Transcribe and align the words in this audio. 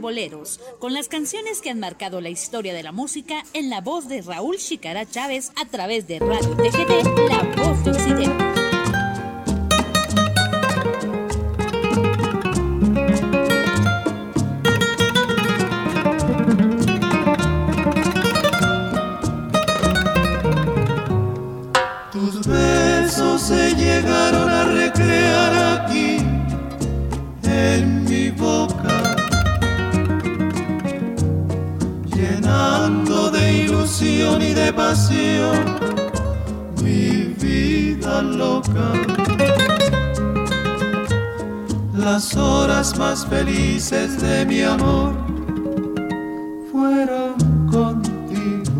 Boleros, 0.00 0.60
con 0.78 0.92
las 0.94 1.08
canciones 1.08 1.60
que 1.60 1.70
han 1.70 1.80
marcado 1.80 2.20
la 2.20 2.28
historia 2.28 2.74
de 2.74 2.82
la 2.82 2.92
música 2.92 3.44
en 3.52 3.70
la 3.70 3.80
voz 3.80 4.08
de 4.08 4.22
Raúl 4.22 4.58
Chicara 4.58 5.08
Chávez 5.08 5.52
a 5.56 5.66
través 5.66 6.06
de 6.06 6.18
Radio 6.18 6.56
TGD, 6.56 7.28
La 7.28 7.42
Voz 7.62 7.84
de 7.84 7.90
Occidente. 7.90 8.49
Y 34.38 34.54
de 34.54 34.72
pasión 34.72 35.78
mi 36.82 37.34
vida 37.40 38.22
loca. 38.22 38.92
Las 41.94 42.36
horas 42.36 42.96
más 42.98 43.26
felices 43.26 44.20
de 44.20 44.46
mi 44.46 44.62
amor 44.62 45.14
fueron 46.70 47.34
contigo. 47.70 48.78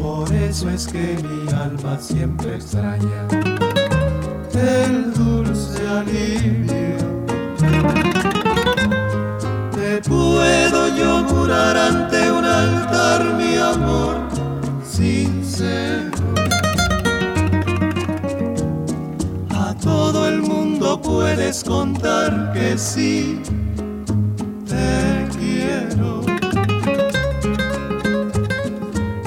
Por 0.00 0.32
eso 0.32 0.70
es 0.70 0.86
que 0.86 1.18
mi 1.22 1.52
alma 1.52 1.98
siempre 1.98 2.56
extraña 2.56 3.26
el 4.54 5.12
dulce 5.14 5.88
alivio. 5.88 6.61
Puedes 21.52 21.64
contar 21.64 22.52
que 22.54 22.78
sí, 22.78 23.42
te 24.66 25.28
quiero. 25.38 26.22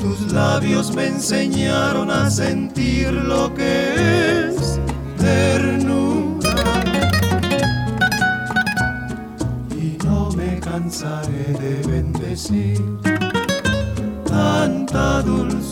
Tus 0.01 0.33
labios 0.33 0.95
me 0.95 1.07
enseñaron 1.07 2.09
a 2.09 2.29
sentir 2.31 3.11
lo 3.11 3.53
que 3.53 4.47
es 4.49 4.79
ternura 5.17 6.55
y 9.77 9.97
no 10.03 10.31
me 10.31 10.59
cansaré 10.59 11.53
de 11.59 11.87
bendecir 11.87 12.81
tanta 14.25 15.21
dulzura. 15.21 15.64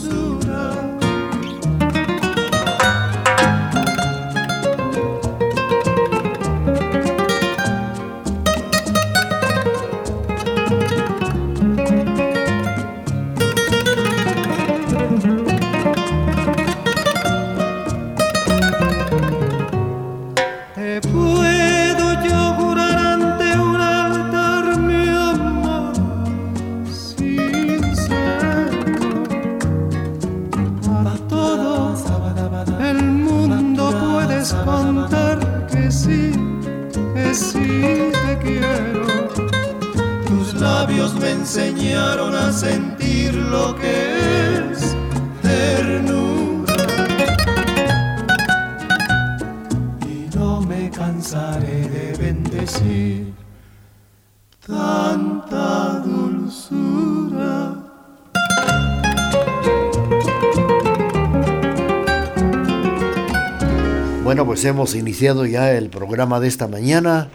Bueno, 64.34 64.46
pues 64.46 64.64
hemos 64.64 64.96
iniciado 64.96 65.46
ya 65.46 65.70
el 65.74 65.90
programa 65.90 66.40
de 66.40 66.48
esta 66.48 66.66
mañana, 66.66 67.28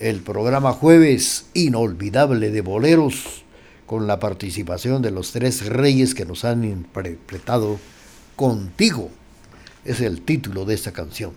el 0.00 0.22
programa 0.22 0.72
jueves 0.72 1.44
inolvidable 1.54 2.50
de 2.50 2.62
boleros, 2.62 3.44
con 3.86 4.08
la 4.08 4.18
participación 4.18 5.02
de 5.02 5.12
los 5.12 5.30
tres 5.30 5.64
reyes 5.66 6.16
que 6.16 6.24
nos 6.24 6.44
han 6.44 6.64
interpretado 6.64 7.78
Contigo. 8.34 9.08
Es 9.84 10.00
el 10.00 10.22
título 10.22 10.64
de 10.64 10.74
esta 10.74 10.90
canción. 10.90 11.30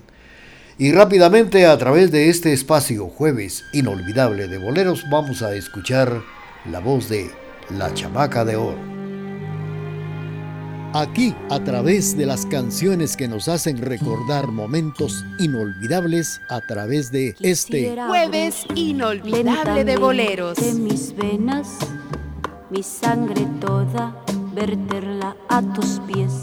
Y 0.76 0.90
rápidamente 0.90 1.66
a 1.66 1.78
través 1.78 2.10
de 2.10 2.28
este 2.28 2.52
espacio 2.52 3.06
jueves 3.06 3.62
inolvidable 3.72 4.48
de 4.48 4.58
boleros 4.58 5.04
vamos 5.08 5.40
a 5.42 5.54
escuchar 5.54 6.20
la 6.68 6.80
voz 6.80 7.08
de 7.08 7.30
La 7.70 7.94
Chamaca 7.94 8.44
de 8.44 8.56
Oro. 8.56 9.05
Aquí, 10.98 11.34
a 11.50 11.60
través 11.60 12.16
de 12.16 12.24
las 12.24 12.46
canciones 12.46 13.18
que 13.18 13.28
nos 13.28 13.48
hacen 13.48 13.76
recordar 13.82 14.46
momentos 14.46 15.26
inolvidables, 15.38 16.40
a 16.48 16.62
través 16.62 17.12
de 17.12 17.36
este 17.40 17.94
Jueves 18.08 18.64
inolvidable 18.74 19.84
de 19.84 19.98
boleros. 19.98 20.56
De 20.56 20.72
mis 20.72 21.14
venas, 21.14 21.76
mi 22.70 22.82
sangre 22.82 23.46
toda, 23.60 24.16
verterla 24.54 25.36
a 25.50 25.60
tus 25.74 26.00
pies. 26.06 26.40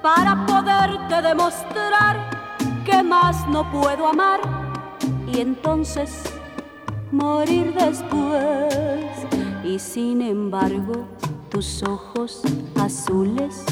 Para 0.00 0.46
poderte 0.46 1.20
demostrar 1.20 2.30
que 2.86 3.02
más 3.02 3.48
no 3.48 3.68
puedo 3.72 4.06
amar 4.06 4.38
y 5.26 5.40
entonces 5.40 6.22
morir 7.10 7.74
después. 7.74 9.12
Y 9.64 9.80
sin 9.80 10.22
embargo, 10.22 11.08
tus 11.50 11.82
ojos 11.82 12.42
azules, 12.76 13.64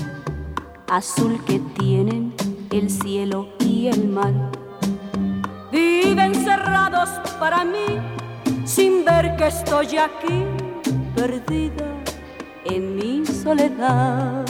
azul 0.89 1.39
que 1.47 1.59
tienen 1.79 2.35
el 2.71 2.91
cielo 2.91 3.49
y 3.61 3.89
el 3.89 4.09
mar, 4.09 4.33
viven 5.71 6.35
cerrados 6.35 7.09
para 7.39 7.65
mí 7.65 8.01
sin 8.65 9.05
ver 9.05 9.37
que 9.37 9.49
estoy 9.49 9.99
aquí 9.99 10.45
perdida 11.15 11.84
en 12.65 12.97
mi 12.97 13.27
soledad. 13.27 14.45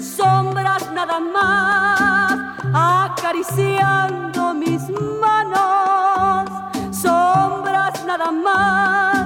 Sombras 0.00 0.90
nada 0.92 1.20
más 1.20 2.64
acariciando 2.74 4.54
mis 4.54 4.82
manos, 5.20 6.50
sombras 6.90 8.04
nada 8.06 8.32
más 8.32 9.17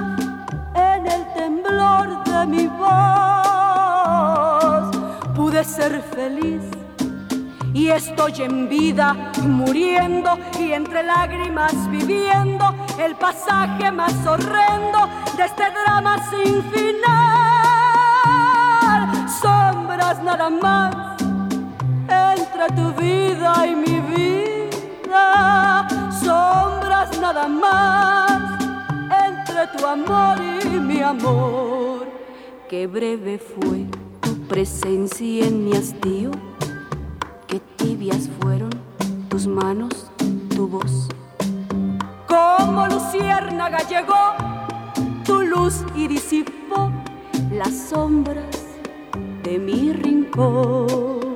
mi 2.47 2.67
voz. 2.67 2.93
Pude 5.35 5.65
ser 5.65 6.03
feliz 6.15 6.63
y 7.75 7.89
estoy 7.89 8.43
en 8.43 8.69
vida 8.69 9.17
muriendo 9.43 10.39
y 10.59 10.73
entre 10.73 11.03
lágrimas 11.03 11.73
viviendo 11.91 12.75
el 12.99 13.15
pasaje 13.17 13.91
más 13.91 14.15
horrendo 14.27 15.09
de 15.37 15.45
este 15.45 15.65
drama 15.71 16.19
sin 16.31 16.63
final. 16.65 17.03
Sombras 19.41 20.23
nada 20.23 20.51
más 20.51 20.95
entre 22.09 22.69
tu 22.77 22.93
vida 23.01 23.67
y 23.67 23.75
mi 23.75 24.01
vida. 24.01 25.89
Sombras 26.23 27.19
nada 27.21 27.49
más 27.49 28.61
entre 29.27 29.67
tu 29.77 29.87
amor 29.87 30.37
y 30.65 30.69
mi 30.79 31.01
amor. 31.01 32.02
Qué 32.73 32.87
breve 32.87 33.39
fue 33.39 33.85
tu 34.23 34.35
presencia 34.49 35.47
en 35.47 35.67
mi 35.67 35.77
hastío, 35.77 36.31
qué 37.47 37.61
tibias 37.77 38.31
fueron 38.41 38.71
tus 39.29 39.47
manos, 39.47 40.11
tu 40.57 40.69
voz. 40.69 41.07
Como 42.27 42.87
luciérnaga 42.87 43.77
llegó 43.91 44.33
tu 45.23 45.43
luz 45.43 45.85
y 45.95 46.09
disipó 46.09 46.91
las 47.51 47.75
sombras 47.91 48.65
de 49.43 49.59
mi 49.59 49.93
rincón. 49.93 51.29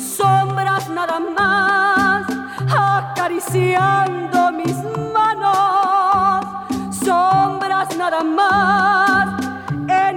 Sombras 0.00 0.88
nada 0.88 1.18
más 1.18 2.26
acariciando 2.72 4.52
mis 4.52 4.76
manos. 5.12 6.46
Sombras 6.94 7.96
nada 7.96 8.22
más 8.22 9.41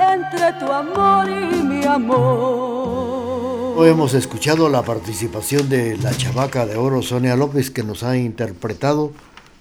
entre 0.00 0.52
tu 0.58 0.70
amor 0.70 1.28
y 1.28 1.62
mi 1.62 1.84
amor. 1.84 3.86
Hemos 3.86 4.14
escuchado 4.14 4.68
la 4.68 4.82
participación 4.82 5.68
de 5.68 5.96
la 5.98 6.16
chavaca 6.16 6.66
de 6.66 6.76
oro 6.76 7.02
Sonia 7.02 7.36
López 7.36 7.70
que 7.70 7.82
nos 7.82 8.02
ha 8.02 8.16
interpretado 8.16 9.12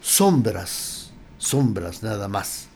sombras, 0.01 1.11
sombras 1.37 2.03
nada 2.03 2.27
más. 2.27 2.67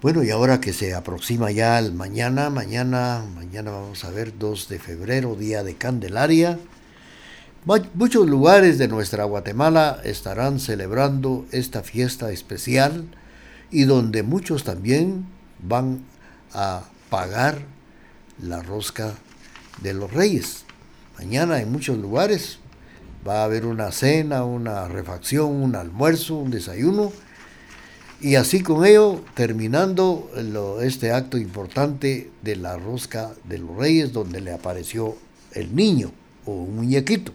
Bueno, 0.00 0.22
y 0.22 0.30
ahora 0.30 0.60
que 0.60 0.72
se 0.72 0.94
aproxima 0.94 1.50
ya 1.50 1.78
el 1.78 1.92
mañana, 1.92 2.50
mañana, 2.50 3.24
mañana 3.34 3.72
vamos 3.72 4.04
a 4.04 4.10
ver 4.10 4.38
2 4.38 4.68
de 4.68 4.78
febrero, 4.78 5.34
día 5.34 5.64
de 5.64 5.74
Candelaria. 5.74 6.58
Muchos 7.94 8.28
lugares 8.28 8.78
de 8.78 8.86
nuestra 8.86 9.24
Guatemala 9.24 10.00
estarán 10.04 10.60
celebrando 10.60 11.44
esta 11.50 11.82
fiesta 11.82 12.30
especial 12.30 13.06
y 13.70 13.84
donde 13.84 14.22
muchos 14.22 14.64
también 14.64 15.26
van 15.58 16.04
a 16.52 16.82
pagar 17.10 17.58
la 18.42 18.62
rosca 18.62 19.14
de 19.82 19.94
los 19.94 20.12
reyes. 20.12 20.64
Mañana 21.18 21.60
en 21.60 21.72
muchos 21.72 21.98
lugares 21.98 22.58
va 23.26 23.40
a 23.40 23.44
haber 23.44 23.66
una 23.66 23.92
cena, 23.92 24.44
una 24.44 24.88
refacción, 24.88 25.50
un 25.50 25.74
almuerzo, 25.74 26.36
un 26.36 26.50
desayuno. 26.50 27.12
Y 28.20 28.34
así 28.34 28.62
con 28.62 28.84
ello, 28.84 29.22
terminando 29.34 30.30
este 30.82 31.12
acto 31.12 31.38
importante 31.38 32.30
de 32.42 32.56
la 32.56 32.76
rosca 32.76 33.30
de 33.44 33.58
los 33.58 33.76
reyes, 33.76 34.12
donde 34.12 34.40
le 34.40 34.52
apareció 34.52 35.16
el 35.52 35.74
niño 35.74 36.10
o 36.44 36.52
un 36.52 36.76
muñequito. 36.76 37.32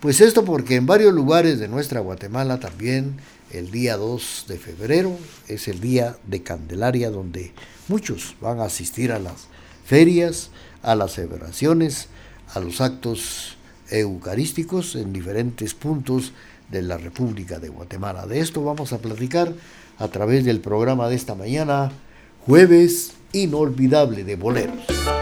Pues 0.00 0.20
esto 0.20 0.44
porque 0.44 0.76
en 0.76 0.86
varios 0.86 1.14
lugares 1.14 1.58
de 1.58 1.68
nuestra 1.68 2.00
Guatemala 2.00 2.58
también 2.58 3.16
el 3.52 3.70
día 3.70 3.96
2 3.96 4.46
de 4.48 4.58
febrero 4.58 5.16
es 5.46 5.68
el 5.68 5.80
día 5.80 6.16
de 6.26 6.42
Candelaria, 6.42 7.10
donde 7.10 7.52
muchos 7.88 8.34
van 8.40 8.60
a 8.60 8.64
asistir 8.64 9.12
a 9.12 9.18
las 9.18 9.46
ferias, 9.84 10.50
a 10.82 10.94
las 10.94 11.12
celebraciones, 11.12 12.08
a 12.54 12.60
los 12.60 12.80
actos 12.80 13.56
eucarísticos 13.90 14.96
en 14.96 15.12
diferentes 15.12 15.74
puntos 15.74 16.32
de 16.70 16.82
la 16.82 16.96
República 16.96 17.58
de 17.58 17.68
Guatemala. 17.68 18.26
De 18.26 18.40
esto 18.40 18.64
vamos 18.64 18.92
a 18.94 18.98
platicar 18.98 19.52
a 19.98 20.08
través 20.08 20.44
del 20.44 20.60
programa 20.60 21.08
de 21.08 21.16
esta 21.16 21.34
mañana, 21.34 21.92
Jueves 22.46 23.12
Inolvidable 23.32 24.24
de 24.24 24.36
Boleros. 24.36 25.21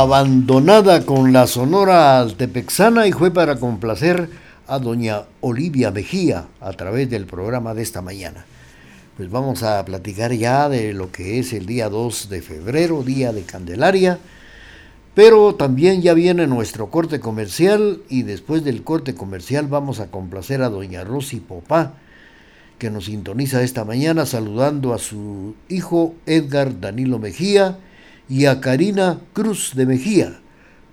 Abandonada 0.00 1.04
con 1.04 1.32
la 1.32 1.48
Sonora 1.48 2.20
Altepexana 2.20 3.08
y 3.08 3.12
fue 3.12 3.32
para 3.32 3.58
complacer 3.58 4.30
a 4.68 4.78
doña 4.78 5.24
Olivia 5.40 5.90
Mejía 5.90 6.46
a 6.60 6.72
través 6.74 7.10
del 7.10 7.26
programa 7.26 7.74
de 7.74 7.82
esta 7.82 8.00
mañana. 8.00 8.46
Pues 9.16 9.28
vamos 9.28 9.64
a 9.64 9.84
platicar 9.84 10.32
ya 10.32 10.68
de 10.68 10.92
lo 10.92 11.10
que 11.10 11.40
es 11.40 11.52
el 11.52 11.66
día 11.66 11.88
2 11.88 12.28
de 12.28 12.42
febrero, 12.42 13.02
día 13.02 13.32
de 13.32 13.42
Candelaria, 13.42 14.20
pero 15.16 15.56
también 15.56 16.00
ya 16.00 16.14
viene 16.14 16.46
nuestro 16.46 16.90
corte 16.90 17.18
comercial 17.18 18.00
y 18.08 18.22
después 18.22 18.62
del 18.62 18.84
corte 18.84 19.16
comercial 19.16 19.66
vamos 19.66 19.98
a 19.98 20.12
complacer 20.12 20.62
a 20.62 20.68
doña 20.68 21.02
Rosy 21.02 21.40
Popá, 21.40 21.94
que 22.78 22.88
nos 22.88 23.06
sintoniza 23.06 23.64
esta 23.64 23.84
mañana 23.84 24.26
saludando 24.26 24.94
a 24.94 24.98
su 24.98 25.56
hijo 25.68 26.14
Edgar 26.24 26.78
Danilo 26.78 27.18
Mejía 27.18 27.78
y 28.28 28.46
a 28.46 28.60
Karina 28.60 29.20
Cruz 29.32 29.72
de 29.74 29.86
Mejía 29.86 30.40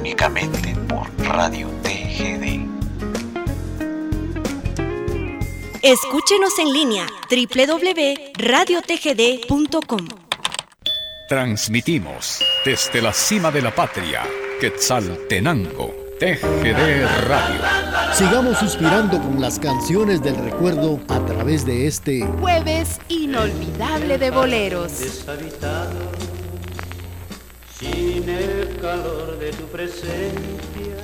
únicamente 0.00 0.74
por 0.88 1.06
Radio 1.18 1.68
TGD. 1.82 2.66
Escúchenos 5.82 6.58
en 6.58 6.72
línea 6.72 7.06
www.radiotgd.com. 7.30 10.08
Transmitimos 11.28 12.42
desde 12.64 13.02
la 13.02 13.12
cima 13.12 13.50
de 13.50 13.60
la 13.62 13.74
patria, 13.74 14.22
Quetzaltenango, 14.60 15.92
TGD 16.18 17.26
Radio. 17.26 17.60
Sigamos 18.14 18.56
suspirando 18.58 19.20
con 19.20 19.38
las 19.40 19.58
canciones 19.58 20.22
del 20.22 20.36
recuerdo 20.36 21.00
a 21.08 21.26
través 21.26 21.66
de 21.66 21.86
este 21.86 22.26
jueves 22.40 23.00
inolvidable 23.08 24.16
de 24.18 24.30
boleros 24.30 25.24
sin 27.80 28.28
el 28.28 28.76
calor 28.78 29.38
de 29.38 29.52
tu 29.52 29.64
presencia. 29.68 30.98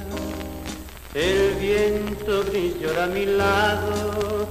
El 1.14 1.54
viento 1.54 2.44
brilló 2.44 3.02
a 3.02 3.06
mi 3.06 3.24
lado, 3.24 4.46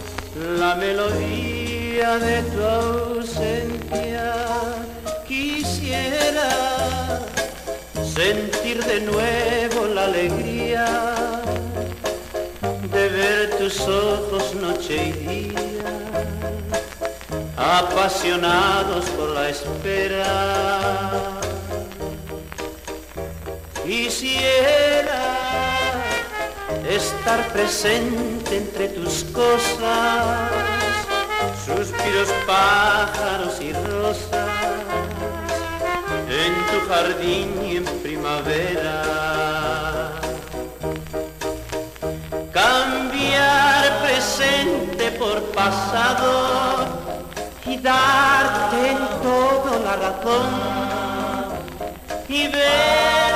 la 0.57 0.73
melodía 0.75 2.17
de 2.17 2.41
tu 2.41 2.63
ausencia. 2.63 4.33
Quisiera 5.27 6.49
sentir 8.03 8.83
de 8.83 9.01
nuevo 9.01 9.85
la 9.93 10.05
alegría 10.05 10.87
de 12.91 13.09
ver 13.09 13.57
tus 13.57 13.79
ojos 13.81 14.55
noche 14.55 15.09
y 15.09 15.11
día, 15.11 15.85
apasionados 17.55 19.05
por 19.11 19.29
la 19.29 19.49
espera 19.49 21.44
Quisiera 23.85 25.21
estar 26.89 27.47
presente 27.53 28.57
entre 28.57 28.87
tus 28.87 29.23
cosas, 29.25 30.49
suspiros, 31.63 32.29
pájaros 32.47 33.61
y 33.61 33.73
rosas, 33.73 34.49
en 36.27 36.53
tu 36.71 36.87
jardín 36.89 37.61
y 37.63 37.77
en 37.77 37.85
primavera. 38.01 39.03
Cambiar 42.51 44.01
presente 44.01 45.11
por 45.11 45.43
pasado 45.51 46.87
y 47.67 47.77
darte 47.77 48.97
todo 49.21 49.79
la 49.83 49.95
razón 49.95 50.75
y 52.27 52.47
ver 52.47 53.34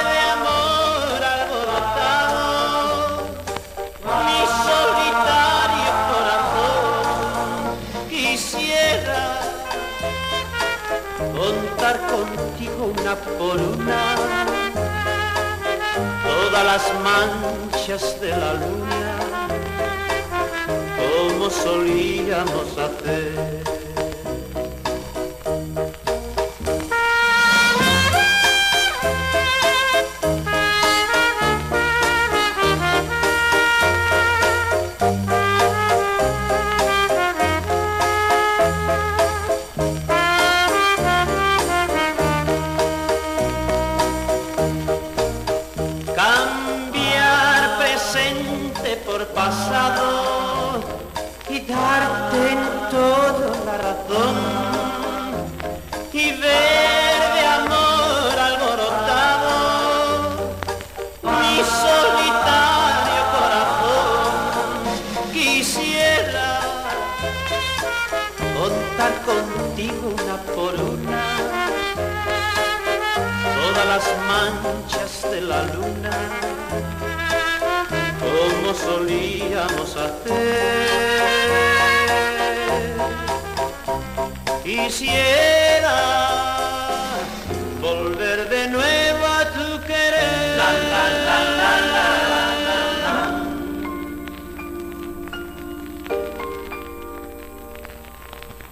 por 13.16 13.58
una 13.58 14.16
todas 16.24 16.66
las 16.66 16.94
manchas 17.04 18.22
de 18.22 18.30
la 18.30 18.54
luna 18.54 19.48
como 20.98 21.50
solíamos 21.50 22.78
hacer. 22.78 23.69
Solíamos 78.74 79.96
hacer. 79.96 80.90
Quisiera 84.64 85.98
volver 87.82 88.50
de 88.50 88.68
nuevo 88.70 89.26
a 89.26 89.46
tu 89.52 89.82
querer. 89.88 90.58
La, 90.58 90.74
la, 90.74 91.04
la, 91.26 91.40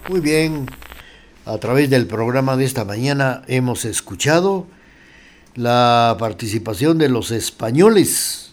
Muy 0.10 0.22
bien, 0.22 0.68
a 1.46 1.58
través 1.58 1.90
del 1.90 2.08
programa 2.08 2.56
de 2.56 2.64
esta 2.64 2.86
mañana 2.86 3.42
hemos 3.48 3.84
escuchado 3.84 4.68
la 5.58 6.16
participación 6.20 7.00
de 7.00 7.10
los 7.10 7.32
españoles 7.32 8.52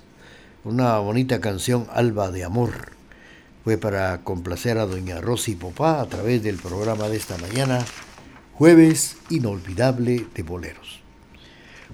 una 0.65 0.97
bonita 1.01 1.39
canción 1.39 1.87
Alba 1.93 2.31
de 2.31 2.45
Amor. 2.45 2.93
Fue 3.63 3.77
para 3.77 4.23
complacer 4.23 4.79
a 4.79 4.87
doña 4.87 5.21
Rosy 5.21 5.55
Popá 5.55 6.01
a 6.01 6.07
través 6.07 6.43
del 6.43 6.57
programa 6.57 7.11
de 7.11 7.19
esta 7.19 7.37
mañana, 7.37 7.85
jueves 8.55 9.17
inolvidable 9.29 10.25
de 10.35 10.43
boleros. 10.43 11.03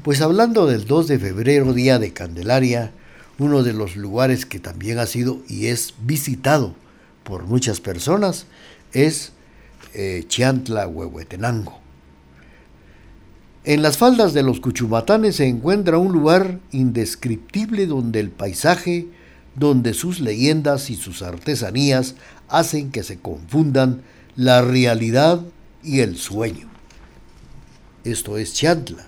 Pues 0.04 0.20
hablando 0.20 0.66
del 0.66 0.84
2 0.86 1.08
de 1.08 1.18
febrero, 1.18 1.72
día 1.72 1.98
de 1.98 2.12
Candelaria, 2.12 2.92
uno 3.40 3.64
de 3.64 3.72
los 3.72 3.96
lugares 3.96 4.46
que 4.46 4.60
también 4.60 5.00
ha 5.00 5.06
sido 5.06 5.42
y 5.48 5.66
es 5.66 5.94
visitado 6.02 6.76
por 7.24 7.46
muchas 7.46 7.80
personas 7.80 8.46
es 8.92 9.32
eh, 9.92 10.24
Chiantla, 10.28 10.86
Huehuetenango. 10.86 11.79
En 13.62 13.82
las 13.82 13.98
faldas 13.98 14.32
de 14.32 14.42
los 14.42 14.58
Cuchumatanes 14.58 15.36
se 15.36 15.46
encuentra 15.46 15.98
un 15.98 16.12
lugar 16.12 16.60
indescriptible 16.72 17.86
donde 17.86 18.18
el 18.18 18.30
paisaje, 18.30 19.08
donde 19.54 19.92
sus 19.92 20.20
leyendas 20.20 20.88
y 20.88 20.96
sus 20.96 21.20
artesanías 21.20 22.14
hacen 22.48 22.90
que 22.90 23.02
se 23.02 23.18
confundan 23.18 24.00
la 24.34 24.62
realidad 24.62 25.42
y 25.82 26.00
el 26.00 26.16
sueño. 26.16 26.70
Esto 28.02 28.38
es 28.38 28.54
Chiantla. 28.54 29.06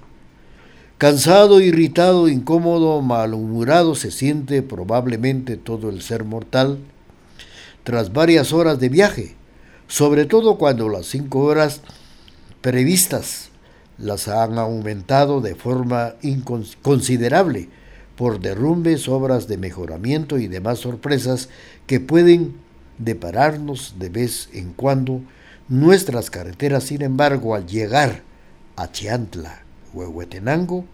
Cansado, 0.99 1.63
irritado, 1.63 2.29
incómodo, 2.29 3.01
malhumorado 3.01 3.95
se 3.95 4.11
siente 4.11 4.61
probablemente 4.61 5.57
todo 5.57 5.89
el 5.89 6.03
ser 6.03 6.25
mortal 6.25 6.79
tras 7.85 8.13
varias 8.13 8.53
horas 8.53 8.79
de 8.79 8.91
viaje, 8.91 9.35
sobre 9.89 10.27
todo 10.27 10.59
cuando 10.59 10.91
las 10.91 11.07
cinco 11.07 11.41
horas 11.41 11.81
previstas 12.61 13.52
las 13.99 14.29
han 14.29 14.59
aumentado 14.59 15.41
de 15.41 15.55
forma 15.55 16.15
inconsiderable 16.23 17.69
por 18.17 18.41
derrumbes, 18.41 19.09
obras 19.09 19.49
de 19.49 19.57
mejoramiento 19.57 20.39
y 20.39 20.49
demás 20.49 20.79
sorpresas 20.79 21.49
que 21.87 22.01
pueden 22.01 22.55
depararnos 22.99 23.97
de 23.99 24.09
vez 24.09 24.49
en 24.53 24.73
cuando 24.73 25.23
nuestras 25.69 26.31
carreteras. 26.31 26.85
Sin 26.85 27.03
embargo, 27.03 27.55
al 27.55 27.67
llegar 27.67 28.23
a 28.77 28.91
Chiantla, 28.91 29.63
Huehuetenango, 29.93 30.85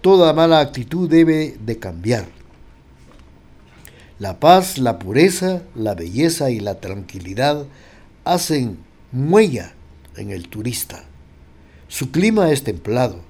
toda 0.00 0.32
mala 0.32 0.60
actitud 0.60 1.08
debe 1.08 1.56
de 1.64 1.78
cambiar. 1.78 2.26
La 4.18 4.38
paz, 4.38 4.78
la 4.78 4.98
pureza, 4.98 5.62
la 5.74 5.94
belleza 5.94 6.50
y 6.50 6.60
la 6.60 6.80
tranquilidad 6.80 7.66
hacen 8.24 8.78
muella 9.10 9.74
en 10.16 10.30
el 10.30 10.48
turista. 10.48 11.04
Su 11.88 12.10
clima 12.10 12.50
es 12.50 12.64
templado. 12.64 13.20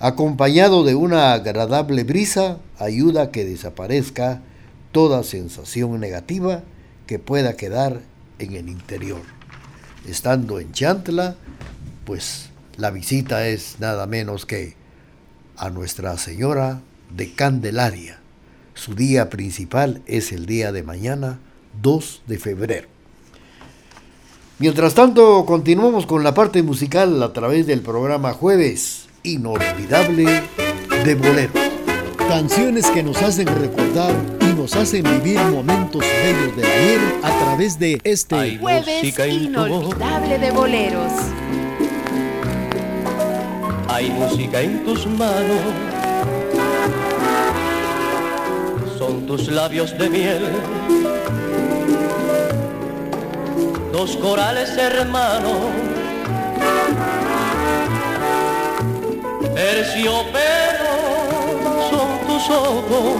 Acompañado 0.00 0.84
de 0.84 0.94
una 0.94 1.32
agradable 1.32 2.04
brisa, 2.04 2.58
ayuda 2.78 3.22
a 3.22 3.30
que 3.30 3.44
desaparezca 3.44 4.42
toda 4.92 5.22
sensación 5.22 5.98
negativa 6.00 6.62
que 7.06 7.18
pueda 7.18 7.56
quedar 7.56 8.00
en 8.38 8.54
el 8.54 8.68
interior. 8.68 9.22
Estando 10.08 10.60
en 10.60 10.72
Chantla, 10.72 11.36
pues 12.04 12.50
la 12.76 12.90
visita 12.90 13.48
es 13.48 13.76
nada 13.80 14.06
menos 14.06 14.46
que 14.46 14.74
a 15.56 15.70
Nuestra 15.70 16.16
Señora 16.16 16.80
de 17.14 17.32
Candelaria. 17.32 18.20
Su 18.74 18.94
día 18.94 19.28
principal 19.28 20.02
es 20.06 20.30
el 20.30 20.46
día 20.46 20.70
de 20.70 20.84
mañana, 20.84 21.40
2 21.82 22.22
de 22.26 22.38
febrero. 22.38 22.97
Mientras 24.60 24.94
tanto, 24.94 25.46
continuamos 25.46 26.04
con 26.04 26.24
la 26.24 26.34
parte 26.34 26.64
musical 26.64 27.22
a 27.22 27.32
través 27.32 27.68
del 27.68 27.80
programa 27.80 28.32
Jueves 28.32 29.06
Inolvidable 29.22 30.42
de 31.04 31.14
Bolero. 31.14 31.52
Canciones 32.28 32.88
que 32.88 33.04
nos 33.04 33.22
hacen 33.22 33.46
recordar 33.46 34.12
y 34.40 34.46
nos 34.58 34.74
hacen 34.74 35.04
vivir 35.04 35.38
momentos 35.38 36.02
bellos 36.02 36.56
del 36.56 36.64
ayer 36.64 37.00
a 37.22 37.38
través 37.38 37.78
de 37.78 38.00
este 38.02 38.58
Jueves 38.58 39.16
Inolvidable 39.28 40.38
de 40.40 40.50
Boleros. 40.50 41.12
Hay 43.86 44.10
música 44.10 44.60
en 44.60 44.84
tus 44.84 45.06
manos, 45.06 45.60
son 48.98 49.24
tus 49.24 49.46
labios 49.52 49.96
de 49.96 50.10
miel, 50.10 50.42
dos 53.98 54.16
corales 54.18 54.70
hermanos, 54.76 55.72
terciopelo 59.56 60.94
son 61.90 62.10
tus 62.28 62.44
ojos 62.48 63.16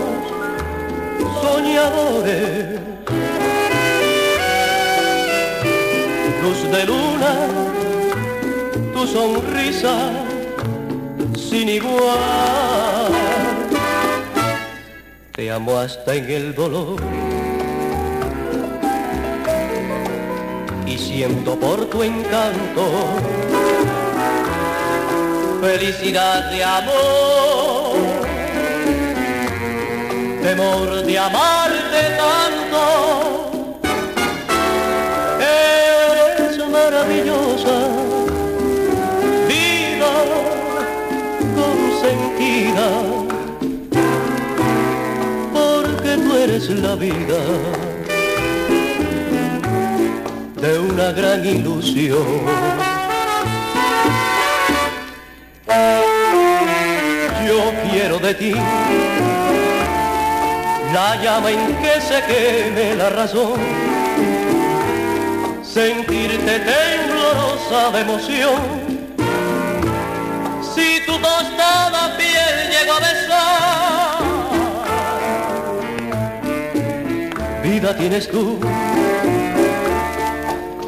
soñadores, 1.43 2.81
luz 6.43 6.61
de 6.71 6.85
luna, 6.87 7.35
tu 8.95 9.05
sonrisa 9.05 9.97
sin 11.37 11.71
igual. 11.71 13.11
Te 15.33 15.51
amo 15.51 15.77
hasta 15.77 16.15
en 16.15 16.31
el 16.31 16.55
dolor. 16.55 17.28
Y 21.19 21.23
siento 21.23 21.59
por 21.59 21.85
tu 21.87 22.05
encanto 22.05 22.85
felicidad 25.61 26.49
de 26.49 26.63
amor, 26.63 27.97
temor 30.41 31.03
de 31.03 31.19
amarte 31.19 32.01
tanto. 32.23 33.51
Es 36.47 36.69
maravillosa 36.69 37.79
porque 45.53 46.17
tú 46.17 46.37
eres 46.37 46.71
la 46.71 46.95
vida 46.95 47.88
de 50.61 50.79
una 50.79 51.13
gran 51.13 51.45
ilusión. 51.45 52.27
Yo 57.47 57.73
quiero 57.91 58.19
de 58.19 58.35
ti 58.35 58.55
la 60.93 61.17
llama 61.23 61.51
en 61.51 61.77
que 61.77 62.01
se 62.01 62.23
queme 62.29 62.95
la 62.97 63.11
razón, 63.11 63.61
sentirte 65.63 66.61
temblorosa 66.61 67.91
de 67.93 68.01
emoción 68.01 68.89
tu 71.09 71.19
tostada 71.19 72.17
piel 72.19 72.57
llego 72.73 72.93
a 72.93 73.01
besar. 73.01 74.23
Vida 77.63 77.97
tienes 77.97 78.29
tú, 78.29 78.59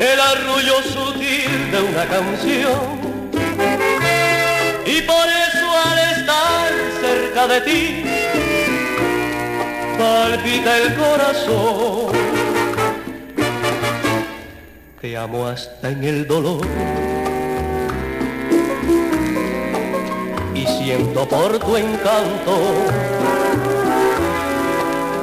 el 0.00 0.20
arrullo 0.20 0.82
sutil 0.82 1.70
de 1.70 1.82
una 1.82 2.04
canción. 2.06 3.00
Y 4.84 5.02
por 5.02 5.26
eso 5.28 5.66
al 5.86 5.98
estar 6.18 6.72
cerca 7.00 7.46
de 7.46 7.60
ti, 7.60 8.04
palpita 9.96 10.78
el 10.78 10.94
corazón. 10.94 12.12
Te 15.00 15.16
amo 15.16 15.46
hasta 15.46 15.90
en 15.90 16.04
el 16.04 16.26
dolor 16.26 16.66
siento 20.84 21.28
por 21.28 21.58
tu 21.58 21.76
encanto 21.76 22.52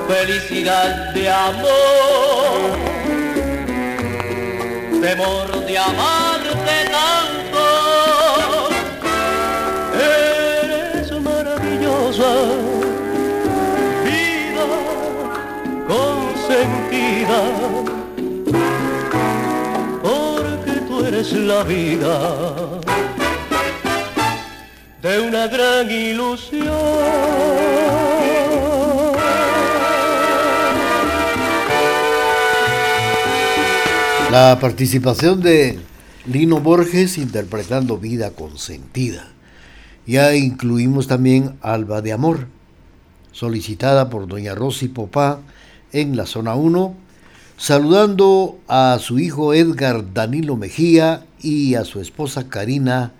felicidad 0.07 1.13
de 1.13 1.29
amor, 1.29 2.86
temor 5.01 5.65
de 5.65 5.77
amarte 5.77 6.75
tanto. 6.91 7.65
Eres 9.93 11.11
maravillosa, 11.21 12.31
vida 14.03 14.67
consentida, 15.87 17.41
porque 20.01 20.73
tú 20.87 21.05
eres 21.05 21.31
la 21.33 21.63
vida 21.63 22.17
de 25.01 25.19
una 25.19 25.47
gran 25.47 25.89
ilusión. 25.91 27.36
La 34.31 34.57
participación 34.59 35.41
de 35.41 35.79
Lino 36.25 36.59
Borges 36.59 37.17
interpretando 37.17 37.97
Vida 37.97 38.31
Consentida. 38.31 39.27
Ya 40.05 40.35
incluimos 40.35 41.07
también 41.07 41.57
Alba 41.61 42.01
de 42.01 42.13
Amor, 42.13 42.47
solicitada 43.31 44.09
por 44.09 44.27
doña 44.27 44.55
Rosy 44.55 44.89
Popá 44.89 45.39
en 45.91 46.17
la 46.17 46.25
zona 46.25 46.55
1, 46.55 46.93
saludando 47.57 48.59
a 48.67 48.97
su 48.99 49.19
hijo 49.19 49.53
Edgar 49.53 50.13
Danilo 50.13 50.55
Mejía 50.55 51.25
y 51.41 51.75
a 51.75 51.85
su 51.85 52.01
esposa 52.01 52.49
Karina 52.49 53.13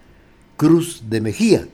Cruz 0.57 1.03
de 1.09 1.21
Mejía 1.21 1.67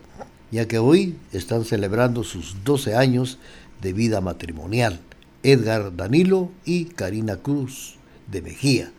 ya 0.53 0.67
que 0.67 0.77
hoy 0.77 1.15
están 1.31 1.65
celebrando 1.65 2.23
sus 2.23 2.63
12 2.63 2.95
años 2.95 3.39
de 3.81 3.91
vida 3.91 4.21
matrimonial, 4.21 4.99
Edgar 5.41 5.95
Danilo 5.95 6.51
y 6.63 6.85
Karina 6.85 7.37
Cruz 7.37 7.95
de 8.31 8.43
Mejía. 8.43 8.91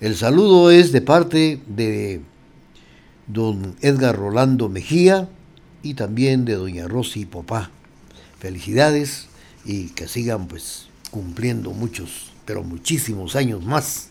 El 0.00 0.14
saludo 0.14 0.70
es 0.70 0.92
de 0.92 1.00
parte 1.00 1.60
de 1.66 2.20
don 3.26 3.74
Edgar 3.80 4.14
Rolando 4.14 4.68
Mejía 4.68 5.28
y 5.82 5.94
también 5.94 6.44
de 6.44 6.54
doña 6.54 6.86
Rosy 6.86 7.24
Popá. 7.24 7.72
Felicidades 8.38 9.26
y 9.64 9.88
que 9.88 10.06
sigan 10.06 10.46
pues 10.46 10.86
cumpliendo 11.10 11.72
muchos, 11.72 12.30
pero 12.44 12.62
muchísimos 12.62 13.34
años 13.34 13.64
más 13.64 14.10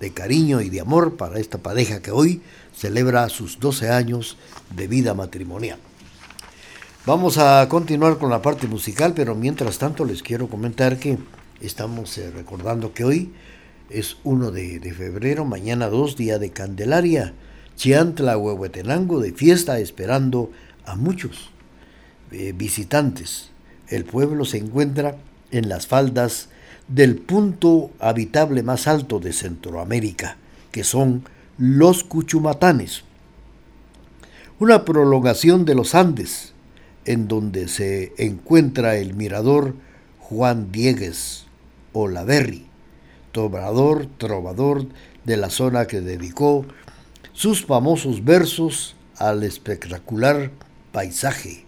de 0.00 0.14
cariño 0.14 0.62
y 0.62 0.70
de 0.70 0.80
amor 0.80 1.18
para 1.18 1.38
esta 1.38 1.58
pareja 1.58 2.00
que 2.00 2.10
hoy 2.10 2.40
celebra 2.74 3.28
sus 3.28 3.60
12 3.60 3.90
años 3.90 4.38
de 4.74 4.88
vida 4.88 5.12
matrimonial. 5.12 5.78
Vamos 7.04 7.36
a 7.36 7.68
continuar 7.68 8.16
con 8.16 8.30
la 8.30 8.40
parte 8.40 8.66
musical, 8.66 9.12
pero 9.14 9.34
mientras 9.34 9.76
tanto 9.76 10.06
les 10.06 10.22
quiero 10.22 10.48
comentar 10.48 10.98
que 10.98 11.18
estamos 11.60 12.16
eh, 12.16 12.30
recordando 12.30 12.94
que 12.94 13.04
hoy 13.04 13.32
es 13.92 14.16
1 14.24 14.50
de, 14.50 14.94
febrero, 14.96 15.44
mañana 15.44 15.88
2, 15.88 16.16
día 16.16 16.38
de 16.38 16.50
Candelaria, 16.50 17.34
Chiantla, 17.76 18.38
Huehuetenango, 18.38 19.20
de 19.20 19.32
fiesta, 19.32 19.78
esperando 19.78 20.50
a 20.84 20.96
muchos 20.96 21.50
eh, 22.30 22.52
visitantes. 22.56 23.50
El 23.88 24.04
pueblo 24.04 24.44
se 24.44 24.58
encuentra 24.58 25.16
en 25.50 25.68
las 25.68 25.86
faldas 25.86 26.48
del 26.88 27.16
punto 27.16 27.90
habitable 27.98 28.62
más 28.62 28.86
alto 28.86 29.20
de 29.20 29.32
Centroamérica, 29.32 30.36
que 30.70 30.84
son 30.84 31.24
los 31.58 32.02
Cuchumatanes, 32.02 33.04
una 34.58 34.84
prolongación 34.84 35.64
de 35.64 35.74
los 35.74 35.94
Andes, 35.94 36.52
en 37.04 37.28
donde 37.28 37.68
se 37.68 38.12
encuentra 38.16 38.96
el 38.96 39.14
mirador 39.14 39.74
Juan 40.18 40.70
Diegues 40.70 41.46
Olaverri, 41.92 42.71
trovador, 43.32 44.06
trovador 44.18 44.86
de 45.24 45.36
la 45.36 45.50
zona 45.50 45.86
que 45.86 46.00
dedicó 46.00 46.64
sus 47.32 47.64
famosos 47.64 48.24
versos 48.24 48.96
al 49.16 49.42
espectacular 49.42 50.50
paisaje. 50.92 51.64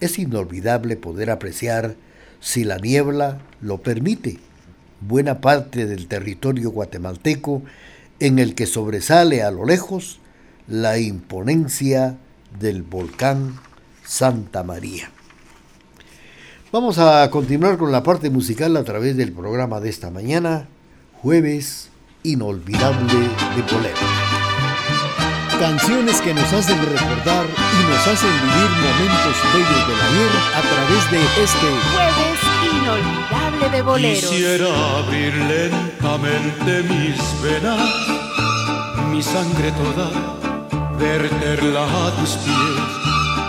Es 0.00 0.18
inolvidable 0.18 0.96
poder 0.96 1.30
apreciar, 1.30 1.96
si 2.40 2.64
la 2.64 2.78
niebla 2.78 3.40
lo 3.60 3.78
permite, 3.78 4.38
buena 5.00 5.40
parte 5.40 5.86
del 5.86 6.06
territorio 6.06 6.70
guatemalteco 6.70 7.62
en 8.20 8.38
el 8.38 8.54
que 8.54 8.66
sobresale 8.66 9.42
a 9.42 9.50
lo 9.50 9.64
lejos 9.64 10.20
la 10.66 10.98
imponencia 10.98 12.16
del 12.58 12.82
volcán 12.82 13.58
Santa 14.04 14.62
María. 14.62 15.10
Vamos 16.72 16.98
a 16.98 17.30
continuar 17.30 17.78
con 17.78 17.92
la 17.92 18.02
parte 18.02 18.30
musical 18.30 18.76
a 18.76 18.84
través 18.84 19.16
del 19.16 19.32
programa 19.32 19.80
de 19.80 19.88
esta 19.88 20.10
mañana, 20.10 20.68
jueves 21.22 21.90
inolvidable 22.22 23.14
de 23.54 23.62
bolero. 23.72 23.96
Canciones 25.58 26.20
que 26.20 26.34
nos 26.34 26.52
hacen 26.52 26.78
recordar 26.78 27.46
y 27.46 27.90
nos 27.90 28.06
hacen 28.06 28.30
vivir 28.30 28.70
momentos 28.84 29.36
bellos 29.54 29.88
del 29.88 30.00
ayer 30.08 30.30
a 30.54 30.60
través 30.60 31.10
de 31.10 31.20
este 31.42 31.68
jueves 31.94 32.40
inolvidable 32.72 33.70
de 33.70 33.82
boleros. 33.82 34.30
Quisiera 34.30 34.98
abrir 34.98 35.34
lentamente 35.34 36.82
mis 36.82 37.42
venas, 37.42 37.90
mi 39.10 39.22
sangre 39.22 39.72
toda, 39.72 40.10
verterla 40.98 41.84
a 41.84 42.10
tus 42.16 42.30
pies, 42.36 42.80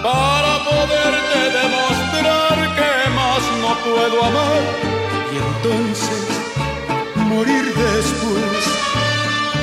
para 0.01 0.63
poderte 0.63 1.39
demostrar 1.59 2.75
que 2.77 3.09
más 3.09 3.41
no 3.61 3.75
puedo 3.83 4.23
amar 4.23 4.61
y 5.33 5.37
entonces 5.37 6.46
morir 7.37 7.65
después. 7.85 8.61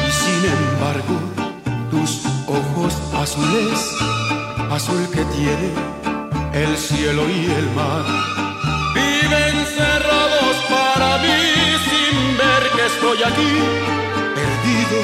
Y 0.06 0.10
sin 0.22 0.42
embargo, 0.58 1.16
tus 1.90 2.10
ojos 2.58 2.92
azules, 3.24 3.80
azul 4.76 5.02
que 5.14 5.24
tiene 5.36 5.68
el 6.62 6.72
cielo 6.76 7.22
y 7.38 7.40
el 7.58 7.66
mar, 7.80 8.04
viven 8.98 9.56
cerrados 9.78 10.56
para 10.74 11.08
mí 11.24 11.40
sin 11.88 12.14
ver 12.42 12.62
que 12.74 12.84
estoy 12.92 13.18
aquí, 13.30 13.52
perdido 14.38 14.98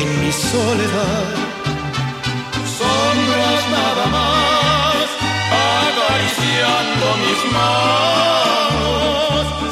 en 0.00 0.08
mi 0.22 0.32
soledad. 0.32 1.26
Sombras 2.78 3.62
nada 3.78 4.06
más, 4.16 5.06
acariciando 5.88 7.04
mis 7.24 7.40
manos, 7.58 9.44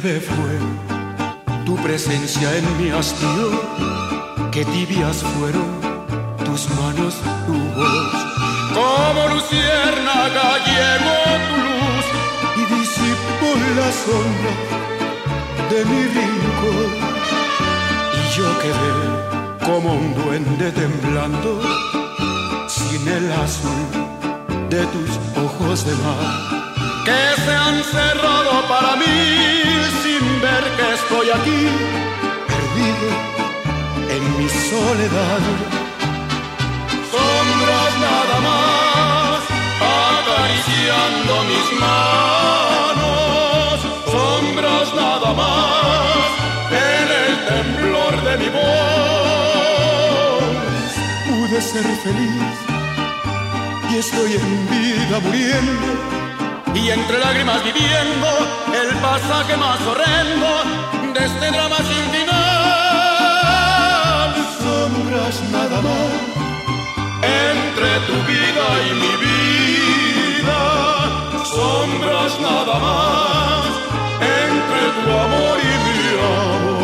fue 0.00 1.64
tu 1.66 1.76
presencia 1.76 2.48
en 2.56 2.64
mi 2.78 2.90
hastío, 2.90 3.50
que 4.50 4.64
tibias 4.64 5.18
fueron 5.18 5.68
tus 6.46 6.70
manos, 6.70 7.16
tu 7.46 7.52
voz. 7.52 8.12
Como 8.72 9.34
luciérnaga 9.34 10.56
llegó 10.64 11.18
tu 11.48 11.56
luz 11.68 12.06
y 12.56 12.74
disipó 12.74 13.50
la 13.76 13.92
sombra 14.04 14.52
de 15.68 15.84
mi 15.84 16.02
rincón. 16.04 16.90
Y 18.16 18.34
yo 18.34 18.48
quedé 18.60 19.66
como 19.66 19.92
un 19.92 20.14
duende 20.14 20.72
temblando, 20.72 21.60
sin 22.66 23.08
el 23.08 23.30
azul 23.30 23.84
de 24.70 24.86
tus 24.86 25.10
ojos 25.36 25.84
de 25.84 25.94
mar, 25.96 26.61
que 27.04 27.22
se 27.44 27.54
han 27.54 27.82
cerrado 27.84 28.66
para 28.68 28.96
mí 28.96 29.18
sin 30.02 30.40
ver 30.40 30.64
que 30.76 30.94
estoy 30.94 31.30
aquí, 31.30 31.68
perdido 32.50 33.08
en 34.14 34.22
mi 34.38 34.48
soledad. 34.48 35.42
Sombras 37.10 37.92
nada 38.08 38.36
más, 38.48 39.40
acariciando 40.16 41.32
mis 41.50 41.66
manos, 41.80 43.74
sombras 44.14 44.88
nada 44.94 45.30
más, 45.42 46.22
en 46.70 47.06
el 47.22 47.32
temblor 47.52 48.12
de 48.26 48.32
mi 48.38 48.48
voz. 48.48 48.62
Pude 51.28 51.58
ser 51.60 51.86
feliz 52.04 52.56
y 53.90 53.92
estoy 53.96 54.30
en 54.34 54.46
vida 54.70 55.16
muriendo 55.20 56.21
y 56.82 56.90
entre 56.90 57.18
lágrimas 57.18 57.62
viviendo 57.62 58.26
el 58.74 58.96
pasaje 58.98 59.56
más 59.56 59.80
horrendo 59.86 60.48
de 61.14 61.24
este 61.24 61.50
drama 61.52 61.76
sin 61.76 62.10
final. 62.10 62.32
Sombras 64.58 65.42
nada 65.52 65.80
más 65.80 66.12
entre 67.22 68.00
tu 68.08 68.14
vida 68.26 68.66
y 68.88 68.90
mi 69.02 69.14
vida. 69.26 70.60
Sombras 71.44 72.32
nada 72.40 72.76
más 72.86 73.64
entre 74.40 74.82
tu 75.02 75.10
amor 75.26 75.56
y 75.62 75.74
mi 75.86 76.02
amor. 76.18 76.82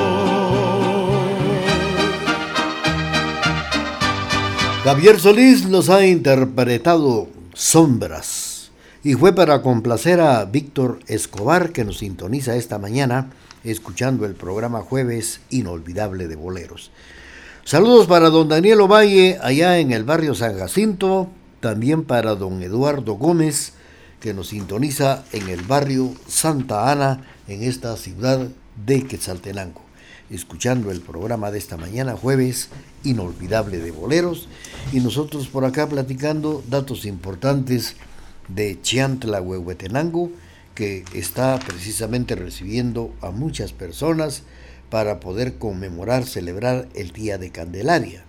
Javier 4.84 5.16
Solís 5.18 5.66
nos 5.66 5.88
ha 5.88 6.06
interpretado 6.06 7.28
Sombras 7.52 8.37
y 9.08 9.14
fue 9.14 9.34
para 9.34 9.62
complacer 9.62 10.20
a 10.20 10.44
Víctor 10.44 10.98
Escobar 11.06 11.72
que 11.72 11.82
nos 11.82 12.00
sintoniza 12.00 12.56
esta 12.56 12.78
mañana 12.78 13.30
escuchando 13.64 14.26
el 14.26 14.34
programa 14.34 14.82
Jueves 14.82 15.40
Inolvidable 15.48 16.28
de 16.28 16.36
Boleros. 16.36 16.90
Saludos 17.64 18.06
para 18.06 18.28
don 18.28 18.50
Daniel 18.50 18.82
Ovalle 18.82 19.38
allá 19.40 19.78
en 19.78 19.92
el 19.92 20.04
barrio 20.04 20.34
San 20.34 20.58
Jacinto, 20.58 21.30
también 21.60 22.04
para 22.04 22.34
don 22.34 22.62
Eduardo 22.62 23.14
Gómez 23.14 23.72
que 24.20 24.34
nos 24.34 24.48
sintoniza 24.48 25.24
en 25.32 25.48
el 25.48 25.62
barrio 25.62 26.12
Santa 26.26 26.92
Ana 26.92 27.24
en 27.46 27.62
esta 27.62 27.96
ciudad 27.96 28.46
de 28.84 29.06
Quetzaltenango, 29.06 29.80
escuchando 30.28 30.90
el 30.90 31.00
programa 31.00 31.50
de 31.50 31.56
esta 31.56 31.78
mañana 31.78 32.14
jueves 32.14 32.68
Inolvidable 33.04 33.78
de 33.78 33.90
Boleros. 33.90 34.48
Y 34.92 35.00
nosotros 35.00 35.46
por 35.48 35.64
acá 35.64 35.88
platicando 35.88 36.62
datos 36.68 37.06
importantes 37.06 37.96
de 38.48 38.80
Chiantla 38.80 39.40
Huehuetenango 39.40 40.30
que 40.74 41.04
está 41.12 41.58
precisamente 41.58 42.36
recibiendo 42.36 43.12
a 43.20 43.32
muchas 43.32 43.72
personas 43.72 44.44
para 44.90 45.18
poder 45.18 45.54
conmemorar, 45.54 46.24
celebrar 46.24 46.88
el 46.94 47.10
Día 47.10 47.36
de 47.36 47.50
Candelaria. 47.50 48.22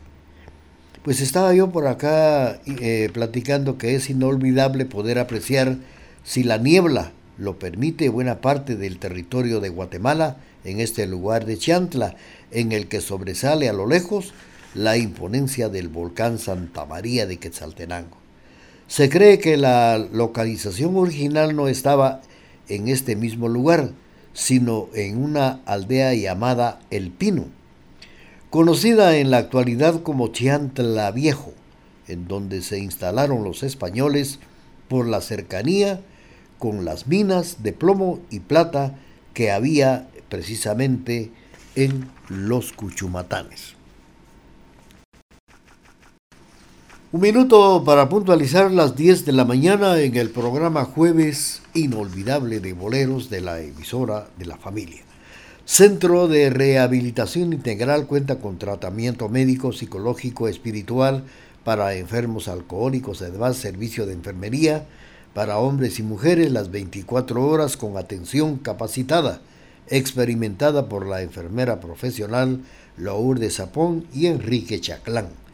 Pues 1.04 1.22
estaba 1.22 1.54
yo 1.54 1.72
por 1.72 1.86
acá 1.86 2.60
eh, 2.66 3.10
platicando 3.14 3.78
que 3.78 3.96
es 3.96 4.10
inolvidable 4.10 4.86
poder 4.86 5.20
apreciar, 5.20 5.78
si 6.24 6.44
la 6.44 6.58
niebla 6.58 7.12
lo 7.38 7.60
permite, 7.60 8.10
buena 8.10 8.42
parte 8.42 8.76
del 8.76 9.00
territorio 9.00 9.62
de 9.62 9.70
Guatemala 9.70 10.38
en 10.66 10.80
este 10.80 11.08
lugar 11.08 11.46
de 11.46 11.58
Chantla, 11.58 12.16
en 12.52 12.72
el 12.72 12.88
que 12.88 13.00
sobresale 13.00 13.70
a 13.70 13.74
lo 13.74 13.88
lejos 13.88 14.34
la 14.74 14.98
imponencia 14.98 15.70
del 15.70 15.88
volcán 15.88 16.40
Santa 16.40 16.86
María 16.86 17.26
de 17.26 17.38
Quetzaltenango. 17.38 18.19
Se 18.90 19.08
cree 19.08 19.38
que 19.38 19.56
la 19.56 20.00
localización 20.00 20.98
original 20.98 21.56
no 21.56 21.68
estaba 21.68 22.22
en 22.70 22.88
este 22.88 23.16
mismo 23.16 23.48
lugar, 23.48 23.92
sino 24.34 24.90
en 24.96 25.24
una 25.24 25.62
aldea 25.68 26.16
llamada 26.16 26.80
El 26.90 27.12
Pino, 27.12 27.46
conocida 28.50 29.16
en 29.18 29.30
la 29.30 29.38
actualidad 29.38 30.02
como 30.02 30.30
Chiantla 30.30 31.12
Viejo, 31.12 31.54
en 32.08 32.28
donde 32.28 32.64
se 32.64 32.80
instalaron 32.80 33.44
los 33.44 33.62
españoles 33.62 34.40
por 34.88 35.08
la 35.08 35.22
cercanía 35.22 36.02
con 36.58 36.84
las 36.84 37.06
minas 37.06 37.62
de 37.62 37.74
plomo 37.74 38.20
y 38.32 38.40
plata 38.40 38.96
que 39.36 39.52
había 39.52 40.08
precisamente 40.30 41.30
en 41.76 42.10
los 42.28 42.74
Cuchumatanes. 42.74 43.79
Un 47.12 47.22
minuto 47.22 47.82
para 47.84 48.08
puntualizar 48.08 48.72
las 48.72 48.96
10 48.96 49.26
de 49.26 49.32
la 49.32 49.44
mañana 49.44 50.00
en 50.00 50.16
el 50.16 50.30
programa 50.30 50.86
Jueves 50.86 51.64
Inolvidable 51.74 52.60
de 52.60 52.74
Boleros 52.74 53.32
de 53.32 53.42
la 53.42 53.60
emisora 53.62 54.28
de 54.38 54.46
la 54.46 54.58
familia. 54.58 55.02
Centro 55.66 56.28
de 56.28 56.52
Rehabilitación 56.52 57.52
Integral 57.52 58.06
cuenta 58.06 58.36
con 58.36 58.60
tratamiento 58.60 59.28
médico, 59.28 59.74
psicológico, 59.74 60.48
espiritual 60.48 61.24
para 61.64 61.96
enfermos 61.96 62.48
alcohólicos, 62.48 63.24
además 63.24 63.58
servicio 63.58 64.06
de 64.06 64.14
enfermería 64.14 64.86
para 65.34 65.58
hombres 65.58 65.98
y 65.98 66.04
mujeres 66.04 66.52
las 66.52 66.70
24 66.70 67.44
horas 67.44 67.76
con 67.76 67.98
atención 67.98 68.58
capacitada, 68.58 69.42
experimentada 69.88 70.88
por 70.88 71.08
la 71.08 71.24
enfermera 71.24 71.80
profesional 71.80 72.62
Lourdes 72.98 73.56
Zapón 73.56 74.06
y 74.14 74.28
Enrique 74.28 74.80
Chaclán 74.80 75.49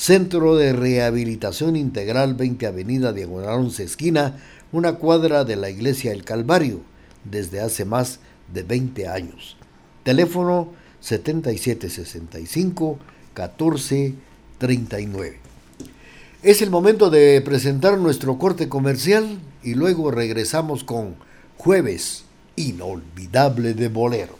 Centro 0.00 0.56
de 0.56 0.72
Rehabilitación 0.72 1.76
Integral 1.76 2.32
20 2.32 2.66
Avenida 2.66 3.12
Diagonal 3.12 3.56
11 3.56 3.84
Esquina, 3.84 4.38
una 4.72 4.94
cuadra 4.94 5.44
de 5.44 5.56
la 5.56 5.68
Iglesia 5.68 6.12
del 6.12 6.24
Calvario, 6.24 6.80
desde 7.24 7.60
hace 7.60 7.84
más 7.84 8.20
de 8.50 8.62
20 8.62 9.08
años. 9.08 9.58
Teléfono 10.02 10.72
7765 11.00 12.98
1439. 13.36 15.38
Es 16.42 16.62
el 16.62 16.70
momento 16.70 17.10
de 17.10 17.38
presentar 17.42 17.98
nuestro 17.98 18.38
corte 18.38 18.70
comercial 18.70 19.38
y 19.62 19.74
luego 19.74 20.10
regresamos 20.10 20.82
con 20.82 21.16
Jueves 21.58 22.24
Inolvidable 22.56 23.74
de 23.74 23.88
Bolero. 23.88 24.39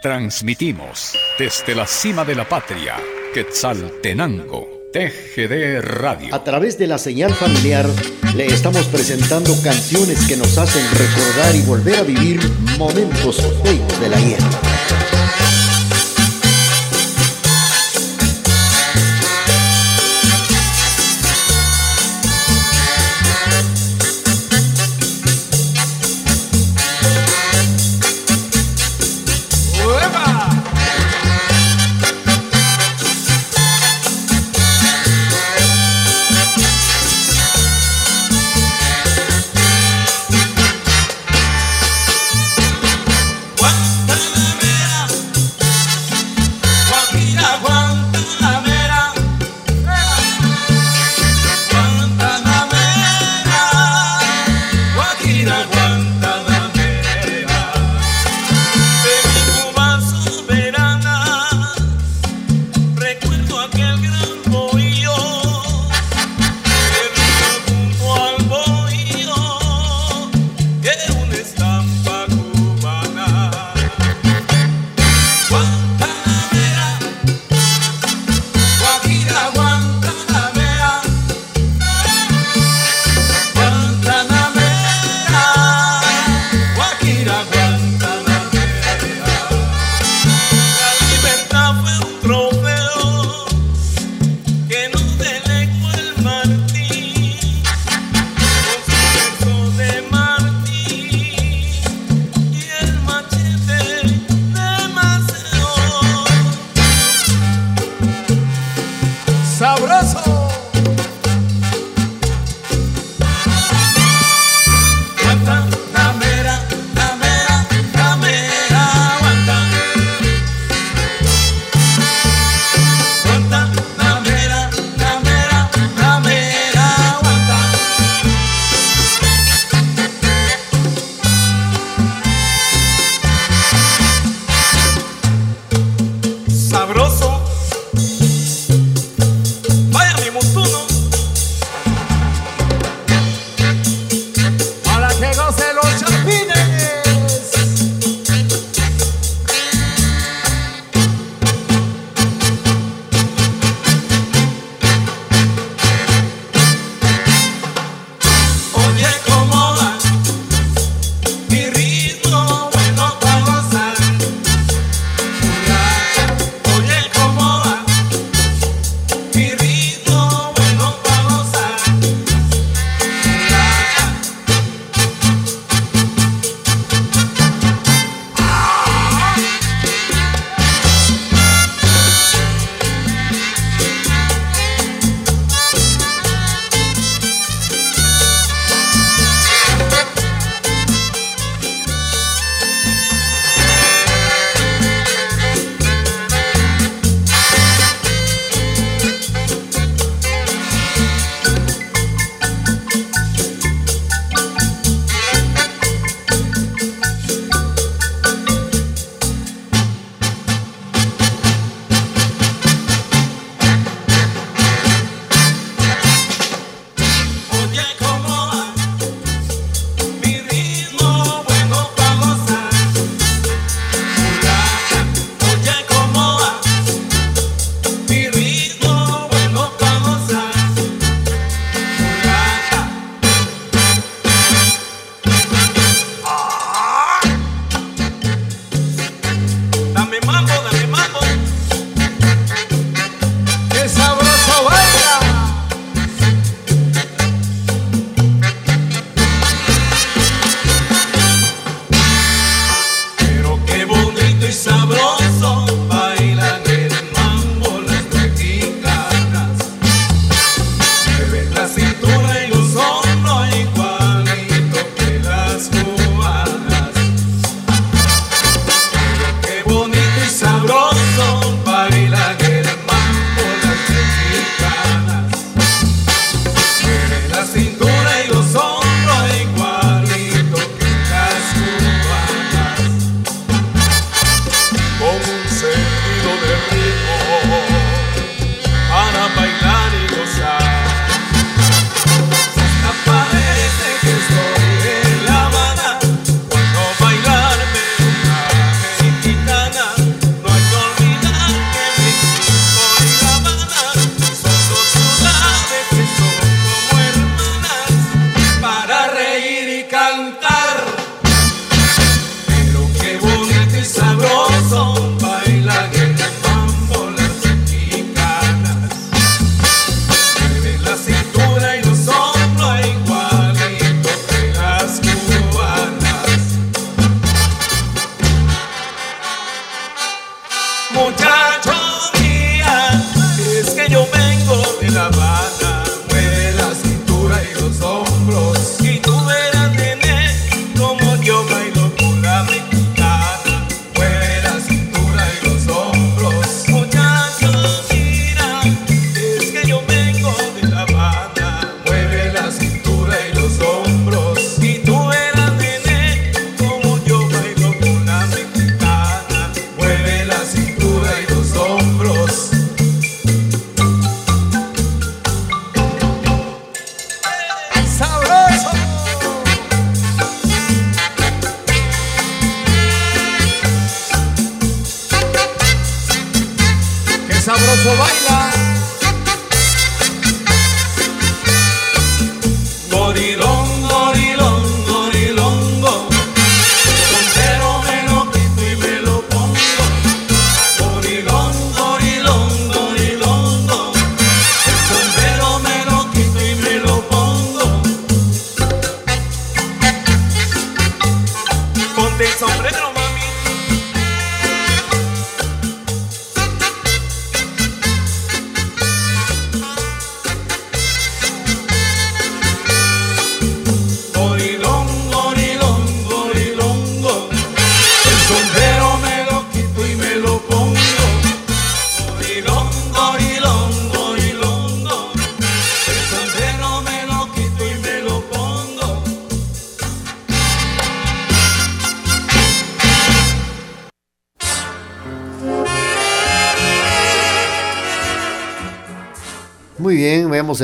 Transmitimos 0.00 1.18
desde 1.40 1.74
la 1.74 1.84
cima 1.84 2.24
de 2.24 2.36
la 2.36 2.48
patria, 2.48 2.94
Quetzaltenango, 3.34 4.68
TGD 4.92 5.80
Radio. 5.80 6.32
A 6.32 6.44
través 6.44 6.78
de 6.78 6.86
la 6.86 6.98
señal 6.98 7.34
familiar 7.34 7.84
le 8.36 8.46
estamos 8.46 8.86
presentando 8.86 9.52
canciones 9.60 10.24
que 10.28 10.36
nos 10.36 10.56
hacen 10.56 10.84
recordar 10.96 11.56
y 11.56 11.62
volver 11.62 11.96
a 11.96 12.02
vivir 12.02 12.40
momentos 12.78 13.42
feos 13.64 14.00
de 14.00 14.08
la 14.08 14.20
guerra. 14.20 14.48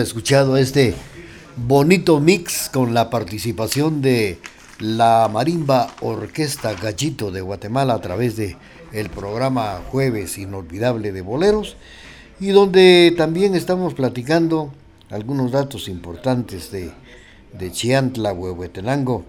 Escuchado 0.03 0.57
este 0.57 0.95
bonito 1.57 2.19
mix 2.19 2.69
con 2.73 2.95
la 2.95 3.11
participación 3.11 4.03
de 4.03 4.39
la 4.81 5.29
Marimba 5.33 5.95
Orquesta 6.01 6.75
Gallito 6.75 7.31
de 7.31 7.41
Guatemala 7.41 7.95
a 7.95 8.01
través 8.01 8.37
de 8.37 8.57
el 8.93 9.11
programa 9.11 9.83
Jueves 9.91 10.39
Inolvidable 10.39 11.13
de 11.13 11.23
Boleros 11.23 11.77
y 12.41 12.49
donde 12.49 13.15
también 13.17 13.55
estamos 13.55 13.95
platicando 13.95 14.73
algunos 15.11 15.53
datos 15.53 15.89
importantes 15.89 16.71
de, 16.73 16.91
de 17.53 17.71
Chiantla, 17.71 18.33
Huehuetenango, 18.33 19.25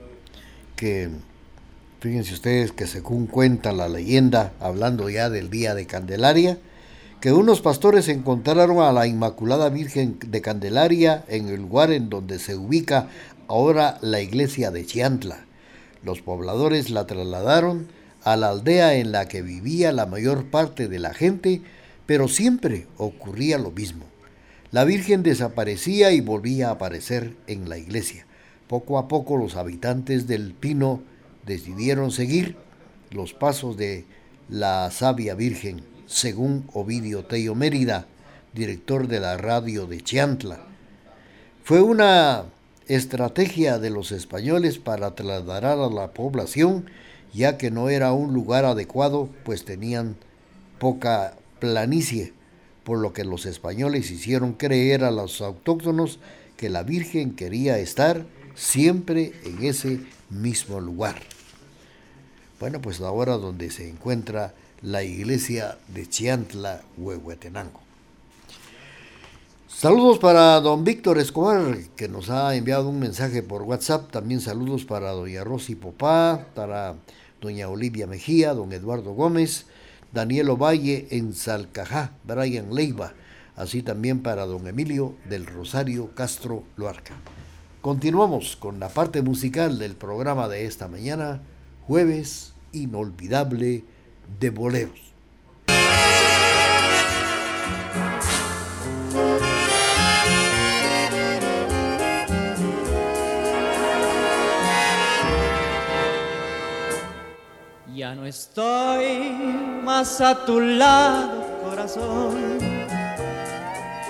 que 0.76 1.10
fíjense 2.00 2.34
ustedes 2.34 2.72
que 2.72 2.88
según 2.88 3.28
cuenta 3.28 3.72
la 3.72 3.88
leyenda, 3.88 4.54
hablando 4.60 5.10
ya 5.10 5.30
del 5.30 5.50
día 5.50 5.76
de 5.76 5.86
Candelaria, 5.86 6.58
que 7.26 7.34
unos 7.34 7.60
pastores 7.60 8.08
encontraron 8.08 8.84
a 8.84 8.92
la 8.92 9.08
Inmaculada 9.08 9.70
Virgen 9.70 10.20
de 10.28 10.42
Candelaria 10.42 11.26
en 11.28 11.48
el 11.48 11.60
lugar 11.60 11.90
en 11.90 12.08
donde 12.08 12.38
se 12.38 12.56
ubica 12.56 13.08
ahora 13.48 13.98
la 14.02 14.22
iglesia 14.22 14.70
de 14.70 14.86
Chiantla. 14.86 15.44
Los 16.04 16.22
pobladores 16.22 16.92
la 16.92 17.08
trasladaron 17.08 17.88
a 18.24 18.38
la 18.38 18.50
aldea 18.50 18.94
en 18.94 19.12
la 19.12 19.28
que 19.28 19.42
vivía 19.42 19.92
la 19.92 20.06
mayor 20.06 20.52
parte 20.52 20.88
de 20.88 21.00
la 21.00 21.16
gente, 21.16 21.64
pero 22.06 22.28
siempre 22.28 22.86
ocurría 22.98 23.58
lo 23.58 23.72
mismo. 23.72 24.06
La 24.70 24.84
Virgen 24.84 25.24
desaparecía 25.24 26.12
y 26.12 26.22
volvía 26.22 26.68
a 26.68 26.74
aparecer 26.74 27.36
en 27.48 27.70
la 27.70 27.80
iglesia. 27.80 28.28
Poco 28.68 29.00
a 29.00 29.08
poco 29.08 29.36
los 29.36 29.56
habitantes 29.56 30.28
del 30.28 30.54
Pino 30.54 31.02
decidieron 31.44 32.12
seguir 32.12 32.56
los 33.10 33.34
pasos 33.34 33.78
de 33.78 34.06
la 34.48 34.92
sabia 34.92 35.34
Virgen, 35.34 35.95
según 36.08 36.68
Ovidio 36.74 37.26
Tello 37.26 37.56
Mérida, 37.56 38.08
director 38.54 39.08
de 39.08 39.20
la 39.20 39.38
radio 39.38 39.86
de 39.88 40.02
Chiantla. 40.02 40.60
Fue 41.64 41.82
una 41.82 42.46
estrategia 42.88 43.80
de 43.80 43.90
los 43.90 44.12
españoles 44.12 44.78
para 44.78 45.16
trasladar 45.16 45.66
a 45.66 45.76
la 45.90 46.14
población, 46.14 46.86
ya 47.34 47.58
que 47.58 47.72
no 47.72 47.90
era 47.90 48.14
un 48.14 48.34
lugar 48.34 48.66
adecuado, 48.66 49.30
pues 49.44 49.66
tenían 49.66 50.16
poca 50.80 51.36
planicie, 51.60 52.34
por 52.84 53.00
lo 53.00 53.14
que 53.14 53.24
los 53.24 53.46
españoles 53.46 54.12
hicieron 54.12 54.54
creer 54.54 55.04
a 55.04 55.12
los 55.12 55.42
autóctonos 55.42 56.20
que 56.56 56.70
la 56.70 56.84
Virgen 56.84 57.36
quería 57.36 57.80
estar 57.80 58.26
siempre 58.54 59.34
en 59.44 59.64
ese 59.64 60.02
mismo 60.30 60.80
lugar. 60.80 61.16
Bueno, 62.60 62.82
pues 62.82 63.02
ahora 63.02 63.34
donde 63.34 63.70
se 63.70 63.90
encuentra 63.90 64.54
la 64.86 65.04
iglesia 65.04 65.80
de 65.88 66.08
Chiantla, 66.08 66.84
Huehuetenango. 66.96 67.80
Saludos 69.68 70.20
para 70.20 70.62
don 70.62 70.84
Víctor 70.84 71.18
Escobar, 71.18 71.76
que 71.96 72.08
nos 72.08 72.30
ha 72.30 72.56
enviado 72.56 72.90
un 72.90 73.00
mensaje 73.00 73.42
por 73.42 73.64
WhatsApp. 73.64 74.12
También 74.12 74.42
saludos 74.42 74.86
para 74.86 75.12
doña 75.12 75.44
Rosy 75.44 75.74
Popá, 75.74 76.50
para 76.54 76.98
doña 77.42 77.68
Olivia 77.68 78.06
Mejía, 78.06 78.54
don 78.54 78.72
Eduardo 78.74 79.14
Gómez, 79.14 79.66
Daniel 80.14 80.52
Ovalle 80.52 81.08
en 81.10 81.34
Salcajá, 81.34 82.12
Brian 82.24 82.76
Leiva, 82.76 83.14
así 83.56 83.82
también 83.82 84.22
para 84.22 84.46
don 84.46 84.68
Emilio 84.68 85.16
del 85.28 85.48
Rosario 85.48 86.14
Castro 86.14 86.64
Loarca. 86.78 87.16
Continuamos 87.82 88.56
con 88.56 88.80
la 88.80 88.90
parte 88.90 89.24
musical 89.24 89.80
del 89.80 89.96
programa 89.96 90.48
de 90.48 90.66
esta 90.66 90.88
mañana, 90.88 91.42
jueves 91.88 92.54
inolvidable 92.72 93.84
de 94.40 94.50
boleros. 94.50 95.06
Ya 107.96 108.14
no 108.14 108.26
estoy 108.26 109.30
más 109.84 110.20
a 110.20 110.46
tu 110.46 110.60
lado, 110.60 111.46
corazón. 111.64 112.58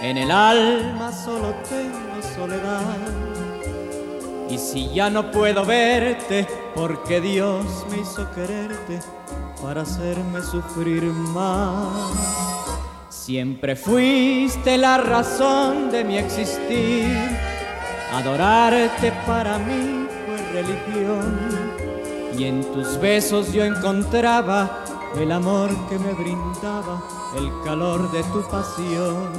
En 0.02 0.18
el 0.18 0.32
alma 0.32 1.12
solo 1.12 1.54
tengo 1.70 2.22
soledad. 2.36 2.82
Y 4.50 4.58
si 4.58 4.92
ya 4.94 5.10
no 5.10 5.32
puedo 5.32 5.66
verte, 5.66 6.48
porque 6.74 7.22
Dios 7.22 7.86
me 7.90 8.00
hizo 8.00 8.30
quererte 8.32 9.00
para 9.62 9.82
hacerme 9.82 10.42
sufrir 10.42 11.04
más. 11.04 12.12
Siempre 13.10 13.76
fuiste 13.76 14.78
la 14.78 14.98
razón 14.98 15.90
de 15.92 16.04
mi 16.04 16.18
existir. 16.18 17.18
Adorarte 18.14 19.12
para 19.26 19.58
mí 19.58 20.08
fue 20.26 20.62
religión 20.62 21.86
y 22.38 22.46
en 22.46 22.64
tus 22.74 23.00
besos 23.00 23.52
yo 23.52 23.64
encontraba 23.64 24.84
el 25.18 25.32
amor 25.32 25.70
que 25.90 25.98
me 25.98 26.14
brindaba, 26.14 27.02
el 27.38 27.50
calor 27.64 28.12
de 28.12 28.24
tu 28.24 28.42
pasión. 28.50 29.30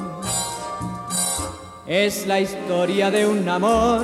Es 1.86 2.26
la 2.26 2.40
historia 2.40 3.10
de 3.10 3.26
un 3.26 3.48
amor 3.48 4.02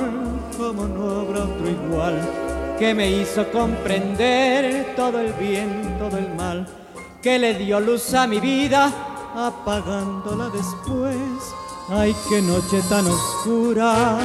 como 0.57 0.87
no 0.87 1.21
habrá 1.21 1.43
otro 1.43 1.69
igual, 1.69 2.21
que 2.77 2.93
me 2.93 3.09
hizo 3.09 3.49
comprender 3.51 4.93
todo 4.95 5.19
el 5.19 5.33
bien, 5.33 5.97
todo 5.99 6.17
el 6.17 6.33
mal, 6.35 6.67
que 7.21 7.39
le 7.39 7.53
dio 7.53 7.79
luz 7.79 8.13
a 8.13 8.27
mi 8.27 8.39
vida, 8.39 8.91
apagándola 9.35 10.49
después. 10.49 11.15
Ay, 11.89 12.15
qué 12.29 12.41
noche 12.41 12.81
tan 12.89 13.05
oscura, 13.07 14.17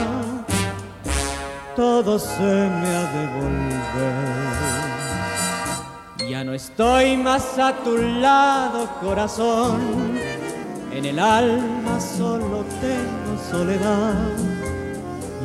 todo 1.77 2.19
se 2.19 2.43
me 2.43 2.89
ha 2.97 3.13
de 3.13 3.27
volver. 3.41 4.49
Ya 6.29 6.45
no 6.45 6.53
estoy 6.53 7.17
más 7.17 7.59
a 7.59 7.73
tu 7.83 7.97
lado, 7.97 8.89
corazón. 9.01 10.19
En 10.93 11.05
el 11.05 11.19
alma 11.19 12.01
solo 12.01 12.65
tengo 12.81 13.39
soledad. 13.51 14.68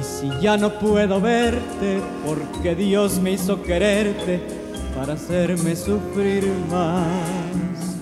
Si 0.04 0.30
ya 0.41 0.58
no 0.58 0.70
puedo 0.80 1.22
verte, 1.22 2.01
porque 2.26 2.76
Dios 2.76 3.20
me 3.20 3.32
hizo 3.32 3.62
quererte 3.64 4.41
para 4.95 5.14
hacerme 5.14 5.76
sufrir 5.76 6.45
más. 6.70 7.93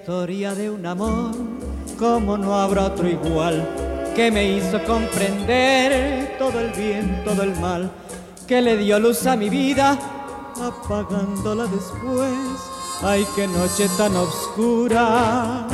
Historia 0.00 0.54
de 0.54 0.70
un 0.70 0.86
amor 0.86 1.32
como 1.98 2.38
no 2.38 2.54
habrá 2.54 2.84
otro 2.84 3.06
igual, 3.06 3.68
que 4.16 4.30
me 4.30 4.56
hizo 4.56 4.82
comprender 4.84 6.38
todo 6.38 6.58
el 6.58 6.70
bien, 6.70 7.22
todo 7.22 7.42
el 7.42 7.54
mal, 7.60 7.90
que 8.46 8.62
le 8.62 8.78
dio 8.78 8.98
luz 8.98 9.26
a 9.26 9.36
mi 9.36 9.50
vida, 9.50 9.98
apagándola 10.58 11.64
después. 11.64 12.32
Ay, 13.02 13.26
qué 13.36 13.46
noche 13.46 13.90
tan 13.98 14.16
oscura, 14.16 15.66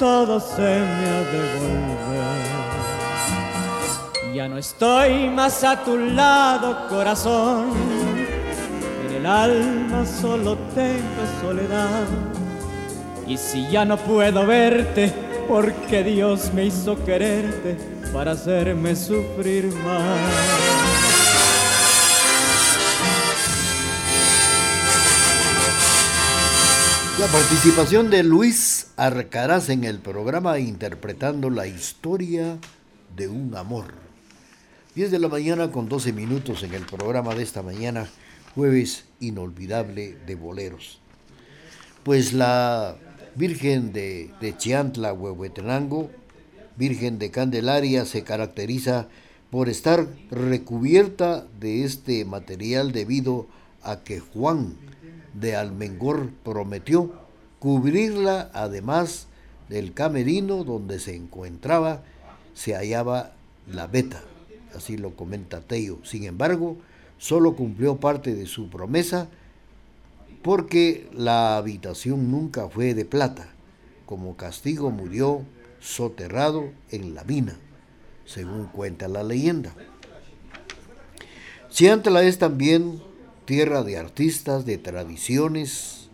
todo 0.00 0.40
se 0.40 0.62
me 0.62 1.06
ha 1.08 1.20
de. 1.30 1.76
Ya 4.34 4.48
no 4.48 4.58
estoy 4.58 5.30
más 5.30 5.62
a 5.62 5.84
tu 5.84 5.96
lado, 5.96 6.88
corazón 6.88 8.06
el 9.16 9.24
alma 9.24 10.04
solo 10.04 10.56
tengo 10.74 11.22
soledad. 11.40 12.35
Y 13.26 13.36
si 13.36 13.68
ya 13.70 13.84
no 13.84 13.96
puedo 13.96 14.46
verte, 14.46 15.12
porque 15.48 16.04
Dios 16.04 16.52
me 16.54 16.66
hizo 16.66 17.04
quererte 17.04 17.76
para 18.12 18.32
hacerme 18.32 18.94
sufrir 18.94 19.66
más. 19.66 20.66
La 27.18 27.26
participación 27.28 28.10
de 28.10 28.22
Luis 28.22 28.88
Arcaraz 28.96 29.70
en 29.70 29.84
el 29.84 29.98
programa 30.00 30.58
interpretando 30.58 31.50
la 31.50 31.66
historia 31.66 32.58
de 33.16 33.28
un 33.28 33.56
amor. 33.56 33.86
10 34.94 35.10
de 35.10 35.18
la 35.18 35.28
mañana 35.28 35.70
con 35.70 35.88
12 35.88 36.12
minutos 36.12 36.62
en 36.62 36.74
el 36.74 36.84
programa 36.84 37.34
de 37.34 37.42
esta 37.42 37.62
mañana 37.62 38.06
jueves 38.54 39.04
inolvidable 39.20 40.16
de 40.26 40.34
boleros. 40.34 41.00
Pues 42.04 42.32
la 42.32 42.96
Virgen 43.36 43.92
de, 43.92 44.30
de 44.40 44.56
Chiantla, 44.56 45.12
Huehuetenango, 45.12 46.10
Virgen 46.76 47.18
de 47.18 47.30
Candelaria, 47.30 48.04
se 48.06 48.22
caracteriza 48.22 49.08
por 49.50 49.68
estar 49.68 50.06
recubierta 50.30 51.46
de 51.60 51.84
este 51.84 52.24
material 52.24 52.92
debido 52.92 53.46
a 53.82 54.00
que 54.00 54.20
Juan 54.20 54.74
de 55.34 55.54
Almengor 55.54 56.30
prometió 56.44 57.12
cubrirla 57.58 58.50
además 58.54 59.26
del 59.68 59.92
camerino 59.92 60.64
donde 60.64 60.98
se 60.98 61.14
encontraba 61.14 62.02
se 62.54 62.74
hallaba 62.74 63.32
la 63.70 63.86
beta, 63.86 64.22
así 64.74 64.96
lo 64.96 65.14
comenta 65.14 65.60
Tello. 65.60 65.98
Sin 66.04 66.24
embargo, 66.24 66.78
solo 67.18 67.54
cumplió 67.54 67.96
parte 67.96 68.34
de 68.34 68.46
su 68.46 68.70
promesa 68.70 69.28
porque 70.46 71.08
la 71.12 71.56
habitación 71.56 72.30
nunca 72.30 72.68
fue 72.68 72.94
de 72.94 73.04
plata. 73.04 73.48
Como 74.06 74.36
castigo 74.36 74.92
murió 74.92 75.44
soterrado 75.80 76.70
en 76.92 77.16
la 77.16 77.24
mina, 77.24 77.56
según 78.26 78.66
cuenta 78.66 79.08
la 79.08 79.24
leyenda. 79.24 79.74
Ciantla 81.68 82.22
es 82.22 82.38
también 82.38 83.02
tierra 83.44 83.82
de 83.82 83.98
artistas, 83.98 84.64
de 84.64 84.78
tradiciones 84.78 86.10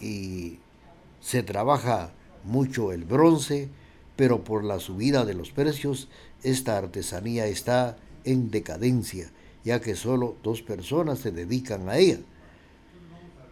y 0.00 0.58
se 1.20 1.42
trabaja 1.42 2.10
mucho 2.44 2.90
el 2.90 3.04
bronce, 3.04 3.68
pero 4.16 4.44
por 4.44 4.64
la 4.64 4.80
subida 4.80 5.26
de 5.26 5.34
los 5.34 5.50
precios 5.50 6.08
esta 6.42 6.78
artesanía 6.78 7.44
está 7.48 7.98
en 8.24 8.50
decadencia, 8.50 9.30
ya 9.62 9.82
que 9.82 9.94
solo 9.94 10.38
dos 10.42 10.62
personas 10.62 11.18
se 11.18 11.32
dedican 11.32 11.90
a 11.90 11.98
ella. 11.98 12.20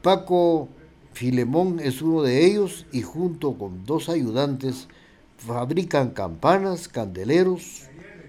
Paco 0.03 0.69
Filemón 1.13 1.79
es 1.79 2.01
uno 2.01 2.23
de 2.23 2.47
ellos 2.47 2.87
y 2.91 3.03
junto 3.03 3.59
con 3.59 3.85
dos 3.85 4.09
ayudantes 4.09 4.89
fabrican 5.37 6.11
campanas, 6.11 6.89
candeleros, 6.89 7.83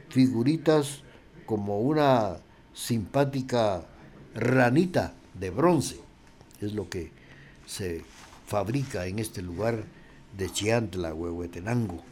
figuritas 0.09 1.03
como 1.45 1.79
una 1.79 2.37
simpática 2.73 3.85
ranita 4.35 5.13
de 5.33 5.49
bronce. 5.49 5.99
Es 6.59 6.73
lo 6.73 6.89
que 6.89 7.11
se 7.65 8.03
fabrica 8.47 9.07
en 9.07 9.19
este 9.19 9.41
lugar 9.41 9.85
de 10.37 10.49
Chiantla, 10.49 11.13
Huehuetenango 11.13 12.03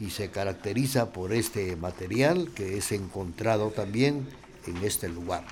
y 0.00 0.10
se 0.10 0.30
caracteriza 0.30 1.12
por 1.12 1.34
este 1.34 1.76
material 1.76 2.48
que 2.54 2.78
es 2.78 2.90
encontrado 2.92 3.70
también 3.70 4.26
en 4.66 4.78
este 4.78 5.10
lugar. 5.10 5.44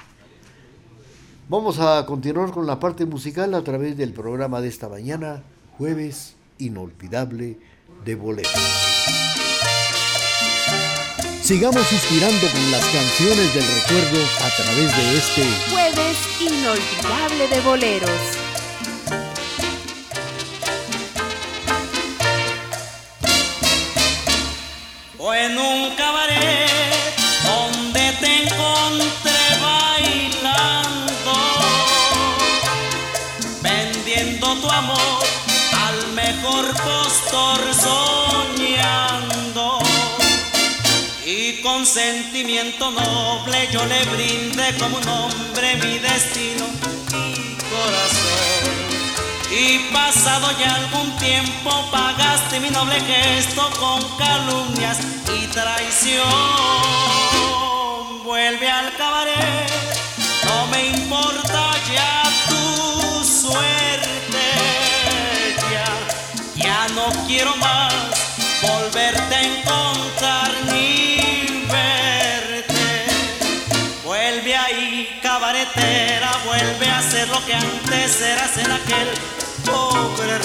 Vamos 1.51 1.81
a 1.81 2.07
continuar 2.07 2.53
con 2.53 2.65
la 2.65 2.79
parte 2.79 3.07
musical 3.07 3.55
a 3.55 3.65
través 3.65 3.97
del 3.97 4.13
programa 4.13 4.61
de 4.61 4.69
esta 4.69 4.89
mañana, 4.89 5.43
jueves 5.77 6.37
inolvidable 6.59 7.59
de 8.05 8.15
bolero. 8.15 8.49
Sigamos 11.43 11.91
inspirando 11.91 12.47
con 12.53 12.71
las 12.71 12.85
canciones 12.91 13.53
del 13.53 13.65
recuerdo 13.65 14.25
a 14.45 14.63
través 14.63 14.97
de 14.97 15.19
este 15.19 15.43
jueves 15.73 16.19
inolvidable 16.41 17.49
de 17.49 17.61
boleros. 17.63 18.50
Sentimiento 41.93 42.93
noble 42.93 43.69
yo 43.73 43.85
le 43.85 44.05
brindé 44.05 44.77
como 44.79 44.97
un 44.97 45.09
hombre 45.09 45.75
mi 45.83 45.99
destino 45.99 46.65
y 47.09 47.57
corazón. 47.69 48.71
Y 49.51 49.93
pasado 49.93 50.53
ya 50.61 50.77
algún 50.77 51.11
tiempo 51.17 51.71
pagaste 51.91 52.61
mi 52.61 52.71
noble 52.71 53.01
gesto 53.01 53.69
con 53.81 54.01
calumnias 54.19 54.99
y 55.35 55.49
traición. 55.49 56.23
Vuelve 58.25 58.71
al 58.71 58.97
cabaret, 58.97 59.69
no 60.45 60.67
me 60.69 60.91
importa 60.91 61.73
ya 61.93 62.23
tu 62.49 63.25
suerte. 63.25 64.45
Ya, 65.73 65.89
ya 66.55 66.89
no 66.95 67.11
quiero 67.27 67.57
más 67.57 67.93
volverte 68.63 69.35
a 69.35 69.43
encontrar 69.43 69.90
que 77.47 77.55
antes 77.55 78.21
eras 78.21 78.57
en 78.57 78.71
aquel 78.71 79.09
pobre 79.65 80.39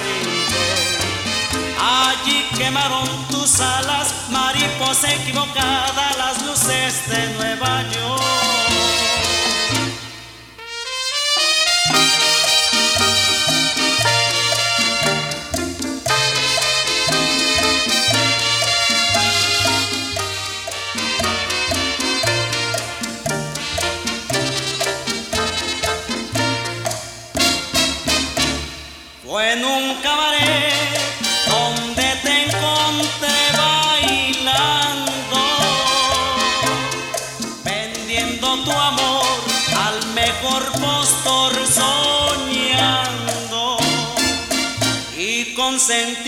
Allí 1.79 2.47
quemaron 2.57 3.07
tus 3.29 3.59
alas, 3.59 4.13
mariposa 4.29 5.13
equivocada, 5.13 6.11
las 6.17 6.45
luces 6.45 7.07
de 7.09 7.33
Nueva 7.35 7.83
York. 7.91 8.64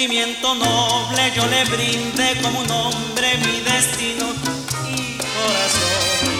Noble 0.07 1.33
yo 1.35 1.45
le 1.47 1.65
brindé 1.65 2.39
como 2.41 2.59
un 2.59 2.71
hombre 2.71 3.37
mi 3.39 3.59
destino 3.59 4.25
y 4.95 5.17
corazón. 5.17 6.37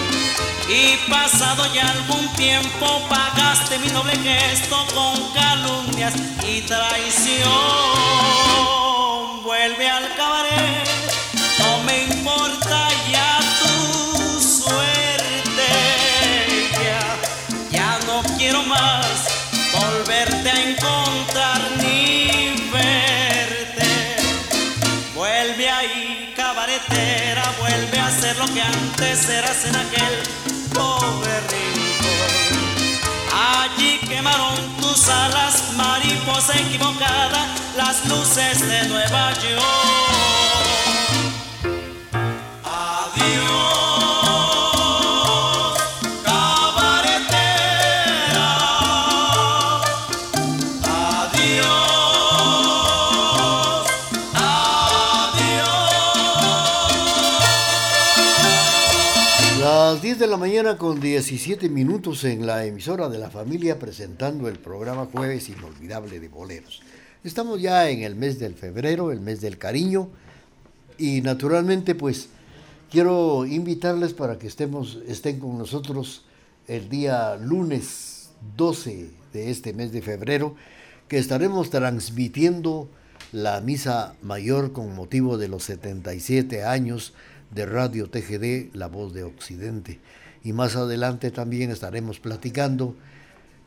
Y 0.68 0.96
pasado 1.10 1.66
ya 1.74 1.90
algún 1.90 2.28
tiempo 2.34 3.02
pagaste 3.08 3.78
mi 3.78 3.88
noble 3.88 4.16
gesto 4.16 4.86
con 4.94 5.32
calumnias 5.32 6.14
y 6.46 6.62
traición. 6.62 7.48
Vuelve 9.44 9.88
al 9.88 10.14
cabaret, 10.16 10.87
ser 28.28 28.38
lo 28.38 28.46
que 28.52 28.60
antes 28.60 29.28
eras 29.28 29.64
en 29.64 29.76
aquel 29.76 30.14
pobre 30.74 31.40
rincón. 31.52 33.00
Allí 33.32 33.98
quemaron 34.06 34.54
tus 34.80 35.08
alas, 35.08 35.72
mariposa 35.76 36.58
equivocada, 36.58 37.46
las 37.76 38.04
luces 38.06 38.60
de 38.68 38.88
Nueva 38.88 39.32
York. 39.34 40.47
La 60.28 60.36
mañana 60.36 60.76
con 60.76 61.00
17 61.00 61.70
minutos 61.70 62.22
en 62.24 62.46
la 62.46 62.66
emisora 62.66 63.08
de 63.08 63.18
la 63.18 63.30
familia 63.30 63.78
presentando 63.78 64.46
el 64.48 64.58
programa 64.58 65.06
Jueves 65.06 65.48
Inolvidable 65.48 66.20
de 66.20 66.28
Boleros. 66.28 66.82
Estamos 67.24 67.62
ya 67.62 67.88
en 67.88 68.02
el 68.02 68.14
mes 68.14 68.38
del 68.38 68.54
febrero, 68.54 69.10
el 69.10 69.20
mes 69.20 69.40
del 69.40 69.56
cariño, 69.56 70.10
y 70.98 71.22
naturalmente 71.22 71.94
pues 71.94 72.28
quiero 72.90 73.46
invitarles 73.46 74.12
para 74.12 74.38
que 74.38 74.48
estemos, 74.48 74.98
estén 75.06 75.40
con 75.40 75.56
nosotros 75.56 76.26
el 76.66 76.90
día 76.90 77.36
lunes 77.36 78.28
12 78.58 79.08
de 79.32 79.50
este 79.50 79.72
mes 79.72 79.92
de 79.92 80.02
febrero, 80.02 80.56
que 81.08 81.16
estaremos 81.16 81.70
transmitiendo 81.70 82.90
la 83.32 83.62
misa 83.62 84.14
mayor 84.20 84.72
con 84.72 84.94
motivo 84.94 85.38
de 85.38 85.48
los 85.48 85.64
77 85.64 86.64
años 86.64 87.14
de 87.50 87.66
Radio 87.66 88.08
TGD, 88.10 88.74
La 88.74 88.88
Voz 88.88 89.12
de 89.12 89.24
Occidente. 89.24 90.00
Y 90.42 90.52
más 90.52 90.76
adelante 90.76 91.30
también 91.30 91.70
estaremos 91.70 92.20
platicando 92.20 92.94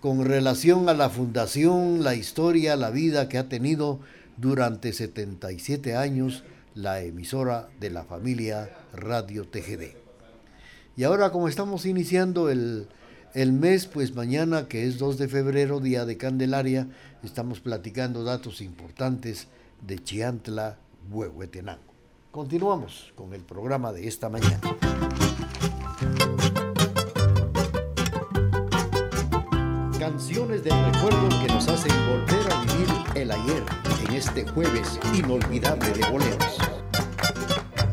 con 0.02 0.26
relación 0.26 0.90
a 0.90 0.94
la 0.94 1.10
fundación, 1.10 2.04
la 2.04 2.16
historia, 2.16 2.76
la 2.76 2.90
vida 2.90 3.30
que 3.30 3.38
ha 3.38 3.50
tenido 3.50 4.00
durante 4.38 4.94
77 4.94 5.96
años 5.96 6.44
la 6.74 7.02
emisora 7.02 7.70
de 7.80 7.90
la 7.90 8.04
familia 8.04 8.70
Radio 8.94 9.48
TGD. 9.48 9.96
Y 10.98 11.04
ahora 11.04 11.32
como 11.32 11.48
estamos 11.48 11.86
iniciando 11.86 12.50
el, 12.50 12.88
el 13.34 13.54
mes, 13.54 13.88
pues 13.88 14.16
mañana 14.16 14.68
que 14.68 14.88
es 14.88 14.98
2 14.98 15.18
de 15.18 15.28
febrero, 15.28 15.80
día 15.80 16.06
de 16.06 16.18
Candelaria, 16.18 16.88
estamos 17.24 17.60
platicando 17.60 18.24
datos 18.24 18.62
importantes 18.62 19.48
de 19.86 20.00
Chiantla, 20.00 20.78
Huehuetenango. 21.12 21.91
Continuamos 22.32 23.12
con 23.16 23.34
el 23.34 23.42
programa 23.42 23.92
de 23.92 24.08
esta 24.08 24.30
mañana. 24.30 24.62
Canciones 30.00 30.64
de 30.64 30.70
recuerdo 30.70 31.28
que 31.42 31.54
nos 31.54 31.68
hacen 31.68 31.94
volver 32.08 32.54
a 32.54 32.62
vivir 32.62 32.88
el 33.16 33.32
ayer 33.32 33.64
en 34.08 34.14
este 34.16 34.48
jueves 34.48 34.98
inolvidable 35.14 35.92
de 35.92 36.10
boleros. 36.10 36.58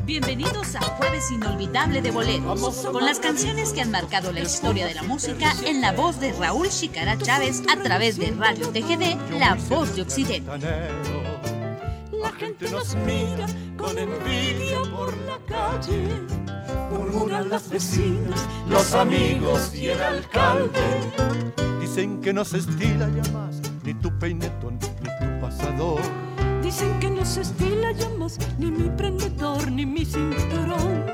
Bienvenidos 0.05 0.77
a 0.77 0.83
Jueves 0.83 1.33
Inolvidable 1.33 2.01
de 2.01 2.13
Boleros, 2.13 2.87
con 2.93 3.05
las 3.05 3.19
canciones 3.19 3.73
que 3.73 3.81
han 3.83 3.91
marcado 3.91 4.31
la 4.31 4.41
historia 4.41 4.87
de 4.87 4.95
la 4.95 5.03
música 5.03 5.53
en 5.67 5.81
la 5.81 5.91
voz 5.91 6.21
de 6.21 6.33
Raúl 6.33 6.69
Chicara 6.69 7.19
Chávez 7.19 7.65
a 7.69 7.83
través 7.83 8.17
de 8.17 8.31
Radio 8.31 8.69
TGD, 8.69 9.39
La 9.41 9.57
Voz 9.69 9.97
de 9.97 10.03
Occidente. 10.03 10.49
Gente 12.39 12.71
nos 12.71 12.95
mira 12.95 13.47
con 13.77 13.99
envidia 13.99 14.81
por 14.95 15.13
la 15.27 15.39
calle, 15.49 16.23
murmuran 16.89 17.49
las 17.49 17.69
vecinas, 17.69 18.47
los 18.69 18.95
amigos 18.95 19.75
y 19.75 19.89
el 19.89 20.01
alcalde. 20.01 21.01
Dicen 21.81 22.21
que 22.21 22.33
no 22.33 22.45
se 22.45 22.59
estila 22.59 23.09
ya 23.09 23.33
más 23.33 23.61
ni 23.83 23.93
tu 23.95 24.17
peinetón 24.21 24.79
ni 24.79 25.27
tu 25.27 25.41
pasador. 25.41 26.01
Dicen 26.63 27.01
que 27.01 27.11
no 27.11 27.25
se 27.25 27.41
estila 27.41 27.91
ya 27.91 28.09
más 28.11 28.39
ni 28.57 28.71
mi 28.71 28.89
prendedor 28.89 29.69
ni 29.73 29.85
mi 29.85 30.05
cinturón. 30.05 31.07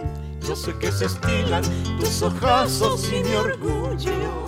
Yo 0.46 0.54
sé 0.54 0.76
que 0.78 0.92
se 0.92 1.06
estilan 1.06 1.64
tus 1.98 2.20
ojazos 2.20 3.10
y 3.10 3.24
mi 3.26 3.34
orgullo 3.34 4.44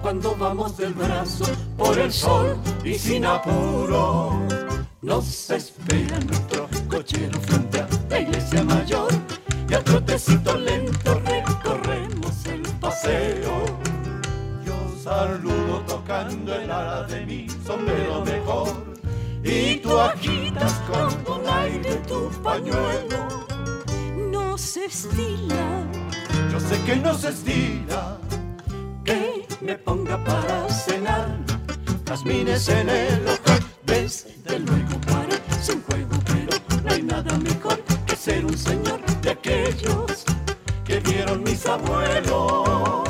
cuando 0.00 0.34
vamos 0.34 0.78
del 0.78 0.94
brazo 0.94 1.44
por 1.76 1.98
el 1.98 2.10
sol 2.10 2.56
y 2.84 2.94
sin 2.94 3.26
apuro. 3.26 4.46
Nos 5.06 5.50
espera 5.50 6.18
nuestro 6.18 6.68
cochero 6.88 7.40
frente 7.42 7.78
a 7.78 7.88
la 8.10 8.20
iglesia 8.22 8.64
mayor 8.64 9.08
y 9.70 9.74
a 9.74 9.84
trotecito 9.84 10.56
lento 10.56 11.22
recorremos 11.24 12.44
el 12.46 12.62
paseo. 12.80 13.64
Yo 14.64 14.74
saludo 15.00 15.84
tocando 15.86 16.56
el 16.56 16.68
ala 16.68 17.04
de 17.04 17.24
mi 17.24 17.46
sombrero 17.64 18.24
mejor 18.24 18.68
y 19.44 19.76
tú 19.76 19.96
agitas 19.96 20.72
con 20.90 21.40
el 21.40 21.48
aire 21.50 21.94
tu 22.08 22.28
pañuelo. 22.42 23.46
No 24.32 24.58
se 24.58 24.86
estila, 24.86 25.86
Yo 26.50 26.58
sé 26.58 26.82
que 26.82 26.96
no 26.96 27.14
se 27.14 27.28
estila 27.28 28.18
que 29.04 29.46
me 29.60 29.78
ponga 29.78 30.18
para 30.24 30.68
cenar 30.68 31.38
jazmines 32.08 32.68
en 32.70 32.88
el 32.88 33.28
ojal. 33.28 33.75
Desde 33.86 34.58
luego 34.58 35.00
parece 35.06 35.72
un 35.72 35.82
juego, 35.82 36.18
pero 36.26 36.82
no 36.82 36.92
hay 36.92 37.02
nada 37.02 37.38
mejor 37.38 37.80
que 38.04 38.16
ser 38.16 38.44
un 38.44 38.58
señor 38.58 39.00
de 39.22 39.30
aquellos 39.30 40.24
que 40.84 40.98
vieron 41.00 41.44
mis 41.44 41.64
abuelos. 41.66 43.05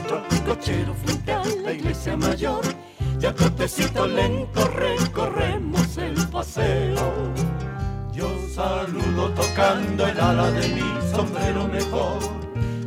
Nuestro 0.00 0.44
cochero 0.46 0.94
frente 0.94 1.32
a 1.32 1.44
la 1.44 1.72
iglesia 1.72 2.16
mayor. 2.16 2.62
Y 3.20 3.26
a 3.26 3.34
trotecito 3.34 4.06
lento 4.06 4.66
recorremos 4.68 5.98
el 5.98 6.14
paseo. 6.28 7.32
Yo 8.12 8.28
saludo 8.54 9.30
tocando 9.34 10.06
el 10.06 10.18
ala 10.18 10.50
de 10.52 10.68
mi 10.68 11.14
sombrero 11.14 11.68
mejor. 11.68 12.18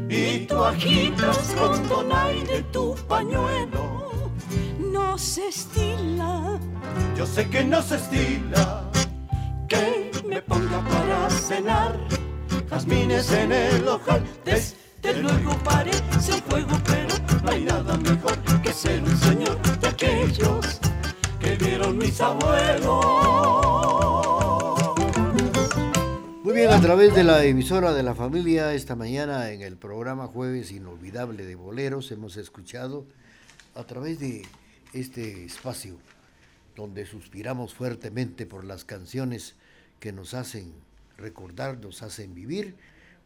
Y 0.10 0.46
tú 0.46 0.64
agitas 0.64 1.56
con 1.58 1.88
donaire 1.88 2.64
tu 2.72 2.96
pañuelo. 3.08 4.32
no 4.92 5.18
se 5.18 5.48
estila. 5.48 6.60
Yo 7.16 7.26
sé 7.26 7.50
que 7.50 7.64
no 7.64 7.82
se 7.82 7.96
estila 7.96 8.84
que 9.68 10.12
me 10.28 10.42
ponga 10.42 10.80
para 10.82 11.30
cenar 11.30 11.98
jazmines 12.70 13.32
en 13.32 13.52
el 13.52 13.88
ojal. 13.88 14.24
Desde 15.04 15.22
luego 15.22 15.52
parece 15.66 16.42
juego, 16.50 16.80
pero 16.86 17.14
no 17.44 17.52
hay 17.52 17.66
nada 17.66 17.98
mejor 17.98 18.40
que 18.62 18.72
ser 18.72 19.04
un 19.04 19.18
señor 19.18 19.62
de 19.82 19.88
aquellos 19.90 20.80
que 21.42 21.56
vieron 21.58 21.98
mis 21.98 22.22
abuelos. 22.22 23.06
Muy 26.42 26.54
bien, 26.54 26.72
a 26.72 26.80
través 26.80 27.14
de 27.14 27.26
la 27.26 27.44
emisora 27.44 27.92
de 27.92 28.02
la 28.02 28.16
familia, 28.16 28.74
esta 28.74 28.96
mañana 28.96 29.52
en 29.52 29.62
el 29.62 29.76
programa 29.76 30.28
Jueves 30.28 30.72
Inolvidable 30.72 31.46
de 31.46 31.56
Boleros, 31.56 32.10
hemos 32.14 32.38
escuchado 32.38 33.06
a 33.76 33.84
través 33.84 34.22
de 34.22 34.44
este 34.94 35.44
espacio 35.44 35.98
donde 36.78 37.06
suspiramos 37.06 37.74
fuertemente 37.74 38.46
por 38.46 38.64
las 38.64 38.86
canciones 38.86 39.56
que 40.00 40.14
nos 40.14 40.34
hacen 40.34 40.72
recordar, 41.18 41.78
nos 41.80 42.04
hacen 42.04 42.34
vivir, 42.34 42.76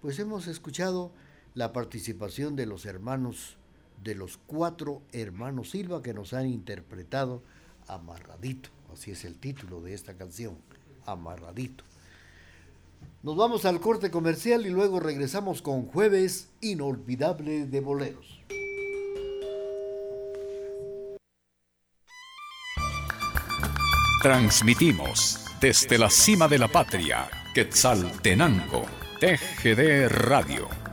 pues 0.02 0.18
hemos 0.18 0.48
escuchado 0.48 1.12
la 1.58 1.74
participación 1.74 2.56
de 2.56 2.68
los 2.68 2.86
hermanos, 2.86 3.58
de 4.04 4.14
los 4.14 4.38
cuatro 4.38 5.02
hermanos 5.12 5.72
Silva 5.72 6.04
que 6.04 6.14
nos 6.14 6.34
han 6.34 6.46
interpretado 6.46 7.42
Amarradito, 7.88 8.70
así 8.94 9.10
es 9.10 9.26
el 9.26 9.40
título 9.40 9.82
de 9.82 9.96
esta 9.96 10.14
canción, 10.14 10.60
Amarradito. 11.08 11.84
Nos 13.24 13.36
vamos 13.36 13.66
al 13.66 13.80
corte 13.80 14.12
comercial 14.12 14.68
y 14.68 14.70
luego 14.70 15.00
regresamos 15.00 15.64
con 15.64 15.88
Jueves 15.88 16.50
Inolvidable 16.62 17.66
de 17.66 17.82
Boleros. 17.82 18.40
Transmitimos 24.22 25.44
desde 25.60 25.98
la 25.98 26.12
cima 26.12 26.48
de 26.48 26.60
la 26.60 26.68
patria, 26.68 27.28
Quetzaltenango, 27.56 28.86
TGD 29.20 30.08
Radio 30.10 30.87